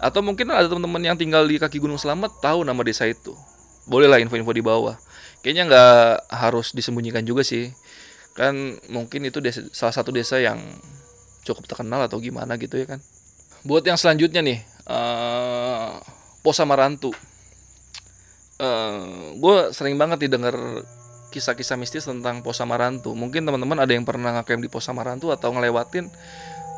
Atau 0.02 0.26
mungkin 0.26 0.50
ada 0.50 0.66
teman-teman 0.66 1.14
yang 1.14 1.14
tinggal 1.14 1.46
di 1.46 1.62
kaki 1.62 1.78
Gunung 1.78 2.02
Selamat 2.02 2.34
tahu 2.42 2.66
nama 2.66 2.82
desa 2.82 3.06
itu. 3.06 3.38
bolehlah 3.86 4.22
info-info 4.22 4.54
di 4.54 4.62
bawah. 4.62 4.94
Kayaknya 5.42 5.64
nggak 5.70 6.06
harus 6.38 6.74
disembunyikan 6.74 7.26
juga 7.26 7.42
sih. 7.42 7.74
Kan 8.38 8.78
mungkin 8.94 9.26
itu 9.26 9.42
desa, 9.42 9.66
salah 9.74 9.94
satu 9.94 10.14
desa 10.14 10.38
yang 10.38 10.58
cukup 11.42 11.66
terkenal 11.66 12.06
atau 12.06 12.22
gimana 12.22 12.58
gitu 12.62 12.78
ya 12.78 12.86
kan. 12.86 13.02
Buat 13.66 13.86
yang 13.90 13.98
selanjutnya 13.98 14.42
nih 14.46 14.62
uh, 14.86 15.98
Posa 16.46 16.66
Marantu. 16.66 17.10
Uh, 18.62 18.66
eh, 18.66 19.02
gue 19.42 19.58
sering 19.74 19.98
banget 19.98 20.30
didengar 20.30 20.54
kisah-kisah 21.34 21.78
mistis 21.82 22.06
tentang 22.06 22.46
Posa 22.46 22.66
Marantu. 22.66 23.18
Mungkin 23.18 23.42
teman-teman 23.42 23.82
ada 23.82 23.92
yang 23.92 24.06
pernah 24.06 24.34
ngakem 24.40 24.62
di 24.62 24.70
Posa 24.70 24.94
Marantu 24.94 25.34
atau 25.34 25.50
ngelewatin? 25.58 26.06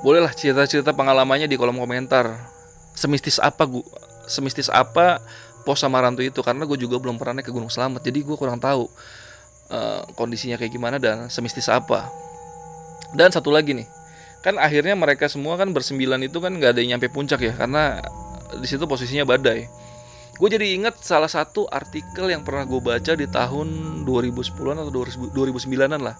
Bolehlah 0.08 0.32
cerita-cerita 0.32 0.96
pengalamannya 0.96 1.52
di 1.52 1.60
kolom 1.60 1.80
komentar 1.80 2.53
semistis 2.94 3.42
apa 3.42 3.66
gua 3.66 3.84
semistis 4.30 4.72
apa 4.72 5.20
pos 5.68 5.84
Samarantu 5.84 6.24
itu? 6.24 6.40
Karena 6.40 6.64
gue 6.64 6.78
juga 6.80 7.00
belum 7.00 7.20
pernah 7.20 7.40
naik 7.40 7.50
ke 7.50 7.54
Gunung 7.54 7.72
Selamat 7.72 8.04
jadi 8.04 8.24
gue 8.24 8.36
kurang 8.40 8.60
tahu 8.60 8.88
uh, 9.72 10.02
kondisinya 10.16 10.56
kayak 10.56 10.72
gimana 10.72 10.98
dan 11.00 11.28
semistis 11.28 11.68
apa. 11.68 12.08
Dan 13.14 13.30
satu 13.30 13.54
lagi 13.54 13.76
nih 13.76 13.88
kan 14.44 14.60
akhirnya 14.60 14.92
mereka 15.00 15.32
semua 15.32 15.56
kan 15.56 15.72
bersembilan 15.72 16.20
itu 16.28 16.44
kan 16.44 16.52
nggak 16.60 16.76
ada 16.76 16.80
yang 16.84 17.00
nyampe 17.00 17.08
puncak 17.08 17.40
ya 17.40 17.56
karena 17.56 18.04
di 18.60 18.68
situ 18.68 18.84
posisinya 18.84 19.24
badai. 19.24 19.66
Gue 20.34 20.50
jadi 20.50 20.74
ingat 20.74 20.98
salah 21.00 21.30
satu 21.30 21.70
artikel 21.70 22.26
yang 22.28 22.42
pernah 22.42 22.66
gue 22.66 22.82
baca 22.82 23.14
di 23.14 23.30
tahun 23.30 24.02
2010-an 24.04 24.82
atau 24.82 24.92
2009-an 24.92 26.02
lah. 26.02 26.18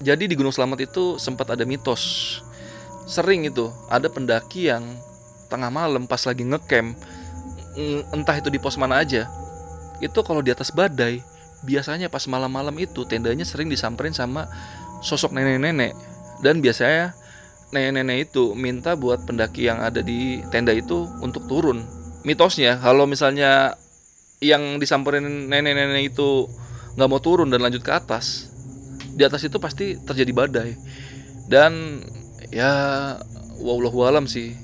Jadi 0.00 0.24
di 0.24 0.34
Gunung 0.34 0.56
Selamat 0.56 0.80
itu 0.88 1.20
sempat 1.20 1.52
ada 1.52 1.68
mitos. 1.68 2.40
Sering 3.04 3.44
itu 3.44 3.68
ada 3.92 4.08
pendaki 4.08 4.72
yang 4.72 4.96
tengah 5.50 5.68
malam 5.74 6.06
pas 6.06 6.22
lagi 6.22 6.46
ngecamp 6.46 6.94
entah 8.14 8.36
itu 8.38 8.48
di 8.50 8.62
pos 8.62 8.78
mana 8.78 9.02
aja 9.02 9.26
itu 10.00 10.20
kalau 10.22 10.40
di 10.40 10.54
atas 10.54 10.72
badai 10.72 11.20
biasanya 11.60 12.08
pas 12.08 12.24
malam-malam 12.24 12.72
itu 12.80 13.04
tendanya 13.04 13.44
sering 13.44 13.68
disamperin 13.68 14.16
sama 14.16 14.48
sosok 15.04 15.36
nenek-nenek. 15.36 15.92
Dan 16.40 16.64
biasanya 16.64 17.12
nenek-nenek 17.72 18.32
itu 18.32 18.56
minta 18.56 18.96
buat 18.96 19.24
pendaki 19.28 19.68
yang 19.68 19.80
ada 19.84 20.00
di 20.00 20.40
tenda 20.48 20.72
itu 20.72 21.04
untuk 21.20 21.44
turun. 21.46 21.84
Mitosnya 22.24 22.80
kalau 22.80 23.04
misalnya 23.04 23.76
yang 24.40 24.80
disamperin 24.80 25.52
nenek-nenek 25.52 26.16
itu 26.16 26.48
nggak 26.96 27.08
mau 27.08 27.20
turun 27.20 27.52
dan 27.52 27.60
lanjut 27.60 27.84
ke 27.84 27.92
atas 27.92 28.48
di 29.12 29.22
atas 29.22 29.44
itu 29.44 29.60
pasti 29.60 30.00
terjadi 30.00 30.32
badai. 30.32 30.70
Dan 31.44 32.00
ya 32.48 32.72
wallahu 33.60 34.08
alam 34.08 34.24
sih 34.24 34.56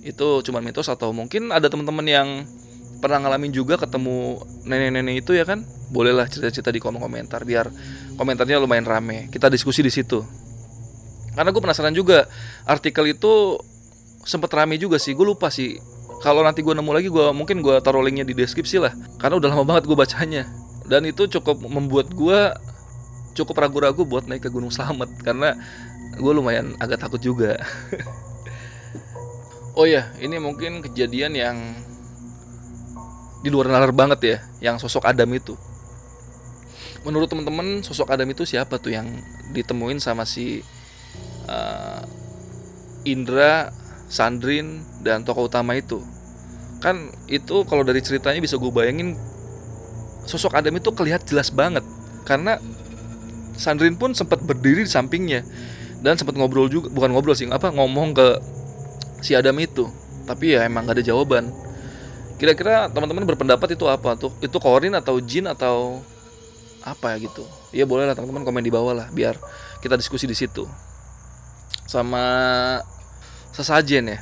itu 0.00 0.28
cuma 0.46 0.64
mitos 0.64 0.88
atau 0.88 1.12
mungkin 1.12 1.52
ada 1.52 1.68
teman-teman 1.68 2.06
yang 2.08 2.28
pernah 3.00 3.20
ngalamin 3.24 3.52
juga 3.52 3.80
ketemu 3.80 4.44
nenek-nenek 4.68 5.24
itu 5.24 5.32
ya 5.32 5.48
kan? 5.48 5.64
Bolehlah 5.88 6.28
cerita-cerita 6.28 6.68
di 6.70 6.78
kolom 6.78 7.00
komentar 7.00 7.42
biar 7.44 7.72
komentarnya 8.20 8.60
lumayan 8.60 8.84
rame. 8.84 9.32
Kita 9.32 9.48
diskusi 9.48 9.80
di 9.80 9.92
situ. 9.92 10.20
Karena 11.32 11.50
gue 11.50 11.62
penasaran 11.62 11.96
juga 11.96 12.28
artikel 12.68 13.16
itu 13.16 13.56
sempet 14.22 14.52
rame 14.52 14.76
juga 14.76 15.00
sih. 15.00 15.16
Gue 15.16 15.32
lupa 15.32 15.48
sih. 15.48 15.80
Kalau 16.20 16.44
nanti 16.44 16.60
gue 16.60 16.76
nemu 16.76 16.92
lagi 16.92 17.08
gue 17.08 17.26
mungkin 17.32 17.64
gue 17.64 17.80
taruh 17.80 18.04
linknya 18.04 18.28
di 18.28 18.36
deskripsi 18.36 18.76
lah. 18.76 18.92
Karena 19.16 19.40
udah 19.40 19.48
lama 19.56 19.64
banget 19.64 19.88
gue 19.88 19.96
bacanya. 19.96 20.44
Dan 20.84 21.08
itu 21.08 21.24
cukup 21.40 21.64
membuat 21.64 22.12
gue 22.12 22.40
cukup 23.32 23.56
ragu-ragu 23.56 24.04
buat 24.04 24.28
naik 24.28 24.44
ke 24.44 24.50
Gunung 24.52 24.68
Slamet. 24.68 25.08
Karena 25.24 25.56
gue 26.20 26.32
lumayan 26.36 26.76
agak 26.76 27.08
takut 27.08 27.22
juga 27.24 27.56
Oh 29.78 29.86
ya, 29.86 30.10
ini 30.18 30.36
mungkin 30.42 30.82
kejadian 30.82 31.32
yang 31.38 31.56
di 33.40 33.48
luar 33.48 33.70
nalar 33.70 33.94
banget 33.94 34.20
ya, 34.20 34.38
yang 34.60 34.76
sosok 34.82 35.06
Adam 35.06 35.30
itu. 35.30 35.54
Menurut 37.06 37.30
teman-teman, 37.30 37.80
sosok 37.80 38.10
Adam 38.10 38.28
itu 38.28 38.42
siapa 38.44 38.76
tuh 38.76 38.92
yang 38.92 39.06
ditemuin 39.54 40.02
sama 40.02 40.26
si 40.28 40.60
uh, 41.48 42.02
Indra, 43.06 43.72
Sandrin, 44.10 44.84
dan 45.00 45.24
tokoh 45.24 45.48
utama 45.48 45.78
itu? 45.78 46.02
Kan 46.82 47.08
itu 47.30 47.64
kalau 47.64 47.86
dari 47.86 48.02
ceritanya 48.04 48.42
bisa 48.42 48.60
gue 48.60 48.72
bayangin 48.74 49.16
sosok 50.28 50.56
Adam 50.56 50.76
itu 50.76 50.90
kelihatan 50.92 51.26
jelas 51.26 51.48
banget 51.50 51.84
karena 52.28 52.60
Sandrin 53.56 53.96
pun 53.96 54.12
sempat 54.16 54.40
berdiri 54.40 54.84
di 54.84 54.90
sampingnya 54.90 55.44
dan 56.00 56.16
sempat 56.16 56.36
ngobrol 56.36 56.70
juga 56.70 56.88
bukan 56.88 57.12
ngobrol 57.12 57.36
sih 57.36 57.48
apa 57.50 57.68
ngomong 57.72 58.16
ke 58.16 58.28
si 59.20 59.36
Adam 59.36 59.56
itu. 59.60 59.88
Tapi 60.28 60.56
ya 60.56 60.66
emang 60.66 60.84
gak 60.88 61.00
ada 61.00 61.04
jawaban. 61.04 61.48
Kira-kira 62.40 62.88
teman-teman 62.88 63.28
berpendapat 63.28 63.76
itu 63.76 63.84
apa? 63.84 64.16
Tuh 64.16 64.32
itu 64.40 64.56
korin 64.56 64.96
atau 64.96 65.20
jin 65.20 65.44
atau 65.44 66.00
apa 66.80 67.12
ya 67.16 67.28
gitu? 67.28 67.44
Ya 67.70 67.84
boleh 67.84 68.08
lah 68.08 68.16
teman-teman 68.16 68.48
komen 68.48 68.64
di 68.64 68.72
bawah 68.72 68.96
lah 68.96 69.08
biar 69.12 69.36
kita 69.84 70.00
diskusi 70.00 70.24
di 70.24 70.32
situ. 70.32 70.64
Sama 71.84 72.24
sesajen 73.52 74.16
ya. 74.16 74.18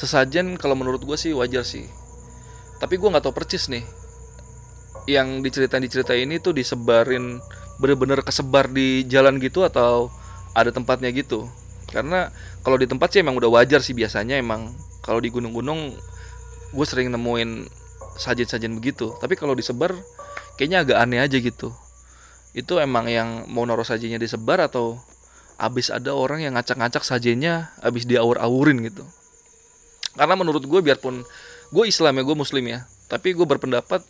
Sesajen 0.00 0.56
kalau 0.56 0.74
menurut 0.74 1.04
gue 1.04 1.16
sih 1.20 1.36
wajar 1.36 1.62
sih. 1.62 1.84
Tapi 2.80 2.96
gue 2.96 3.08
nggak 3.08 3.24
tahu 3.28 3.36
percis 3.36 3.68
nih. 3.68 3.84
Yang 5.04 5.44
diceritain 5.44 5.84
diceritain 5.84 6.24
ini 6.24 6.40
tuh 6.40 6.56
disebarin 6.56 7.36
bener-bener 7.76 8.24
kesebar 8.24 8.70
di 8.72 9.04
jalan 9.04 9.36
gitu 9.42 9.66
atau 9.66 10.08
ada 10.56 10.72
tempatnya 10.72 11.12
gitu? 11.12 11.44
Karena 11.90 12.32
kalau 12.64 12.80
di 12.80 12.88
tempat 12.88 13.12
sih 13.12 13.20
emang 13.20 13.36
udah 13.36 13.52
wajar 13.52 13.84
sih 13.84 13.92
biasanya 13.92 14.40
emang. 14.40 14.72
Kalau 15.04 15.20
di 15.20 15.28
gunung-gunung 15.28 15.92
gue 16.72 16.86
sering 16.88 17.12
nemuin 17.12 17.68
sajen-sajen 18.16 18.72
begitu. 18.72 19.12
Tapi 19.20 19.36
kalau 19.36 19.52
disebar 19.52 19.92
kayaknya 20.56 20.88
agak 20.88 20.96
aneh 20.96 21.20
aja 21.20 21.36
gitu. 21.36 21.76
Itu 22.56 22.80
emang 22.80 23.12
yang 23.12 23.44
mau 23.52 23.68
naruh 23.68 23.84
sajennya 23.84 24.16
disebar 24.16 24.64
atau 24.64 24.96
abis 25.60 25.92
ada 25.92 26.16
orang 26.16 26.42
yang 26.42 26.56
ngacak-ngacak 26.56 27.04
sajennya 27.04 27.68
abis 27.84 28.08
diaur-aurin 28.08 28.80
gitu. 28.80 29.04
Karena 30.16 30.34
menurut 30.34 30.64
gue 30.64 30.80
biarpun 30.80 31.20
gue 31.68 31.84
Islam 31.84 32.16
ya 32.16 32.22
gue 32.24 32.36
Muslim 32.38 32.64
ya 32.70 32.86
tapi 33.10 33.34
gue 33.34 33.42
berpendapat 33.42 34.00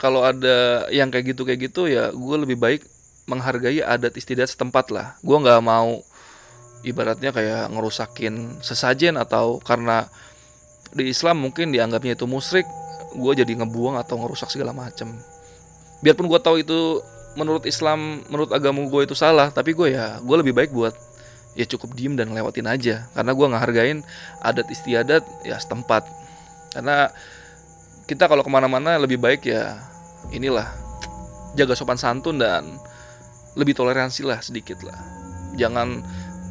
kalau 0.00 0.24
ada 0.24 0.88
yang 0.88 1.12
kayak 1.12 1.36
gitu 1.36 1.42
kayak 1.44 1.70
gitu 1.70 1.86
ya 1.86 2.10
gue 2.10 2.36
lebih 2.38 2.56
baik 2.58 2.82
menghargai 3.28 3.84
adat 3.84 4.16
istiadat 4.16 4.48
setempat 4.48 4.88
lah. 4.88 5.14
Gue 5.20 5.36
nggak 5.36 5.60
mau 5.60 6.00
ibaratnya 6.86 7.34
kayak 7.34 7.70
ngerusakin 7.74 8.62
sesajen 8.62 9.18
atau 9.18 9.58
karena 9.62 10.06
di 10.94 11.10
Islam 11.10 11.42
mungkin 11.42 11.74
dianggapnya 11.74 12.16
itu 12.16 12.24
musyrik 12.24 12.64
gue 13.12 13.32
jadi 13.34 13.52
ngebuang 13.58 13.98
atau 14.00 14.20
ngerusak 14.20 14.48
segala 14.52 14.72
macam 14.72 15.10
biarpun 16.00 16.30
gue 16.30 16.40
tahu 16.40 16.56
itu 16.62 17.02
menurut 17.34 17.66
Islam 17.66 18.22
menurut 18.30 18.50
agama 18.54 18.86
gue 18.86 19.02
itu 19.04 19.16
salah 19.18 19.50
tapi 19.50 19.74
gue 19.74 19.92
ya 19.92 20.22
gue 20.22 20.36
lebih 20.38 20.54
baik 20.54 20.70
buat 20.72 20.94
ya 21.58 21.66
cukup 21.66 21.98
diem 21.98 22.14
dan 22.14 22.30
lewatin 22.30 22.70
aja. 22.70 23.10
Karena 23.10 23.34
gue 23.34 23.46
ngehargain 23.50 23.98
adat 24.38 24.70
istiadat 24.70 25.26
ya 25.42 25.58
setempat. 25.58 26.06
Karena 26.70 27.10
kita 28.06 28.30
kalau 28.30 28.46
ke 28.46 28.50
mana-mana 28.50 28.94
lebih 28.94 29.18
baik 29.18 29.50
ya 29.50 29.82
inilah 30.30 30.70
jaga 31.58 31.74
sopan 31.74 31.98
santun 31.98 32.38
dan 32.38 32.78
lebih 33.58 33.74
toleransi 33.74 34.22
lah 34.22 34.38
sedikit 34.38 34.86
lah. 34.86 34.96
Jangan 35.58 36.06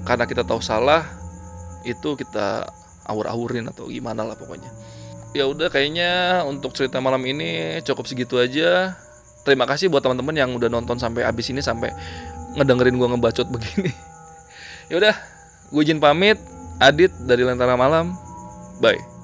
karena 0.08 0.24
kita 0.24 0.48
tahu 0.48 0.64
salah 0.64 1.04
itu 1.84 2.16
kita 2.16 2.64
awur-awurin 3.04 3.68
atau 3.68 3.92
gimana 3.92 4.24
lah 4.24 4.40
pokoknya. 4.40 4.72
Ya 5.36 5.44
udah 5.44 5.68
kayaknya 5.68 6.42
untuk 6.48 6.72
cerita 6.72 7.04
malam 7.04 7.20
ini 7.28 7.84
cukup 7.84 8.08
segitu 8.08 8.40
aja. 8.40 8.96
Terima 9.44 9.68
kasih 9.68 9.92
buat 9.92 10.00
teman-teman 10.00 10.36
yang 10.36 10.52
udah 10.56 10.72
nonton 10.72 10.96
sampai 10.96 11.28
habis 11.28 11.52
ini 11.52 11.60
sampai 11.60 11.92
ngedengerin 12.56 12.96
gua 12.96 13.12
ngebacot 13.12 13.48
begini. 13.56 13.92
Ya 14.88 14.96
udah 15.04 15.16
gue 15.76 15.84
izin 15.84 16.00
pamit. 16.00 16.40
Adit 16.78 17.10
dari 17.26 17.42
Lentera 17.42 17.74
Malam. 17.74 18.14
Bye 18.78 19.17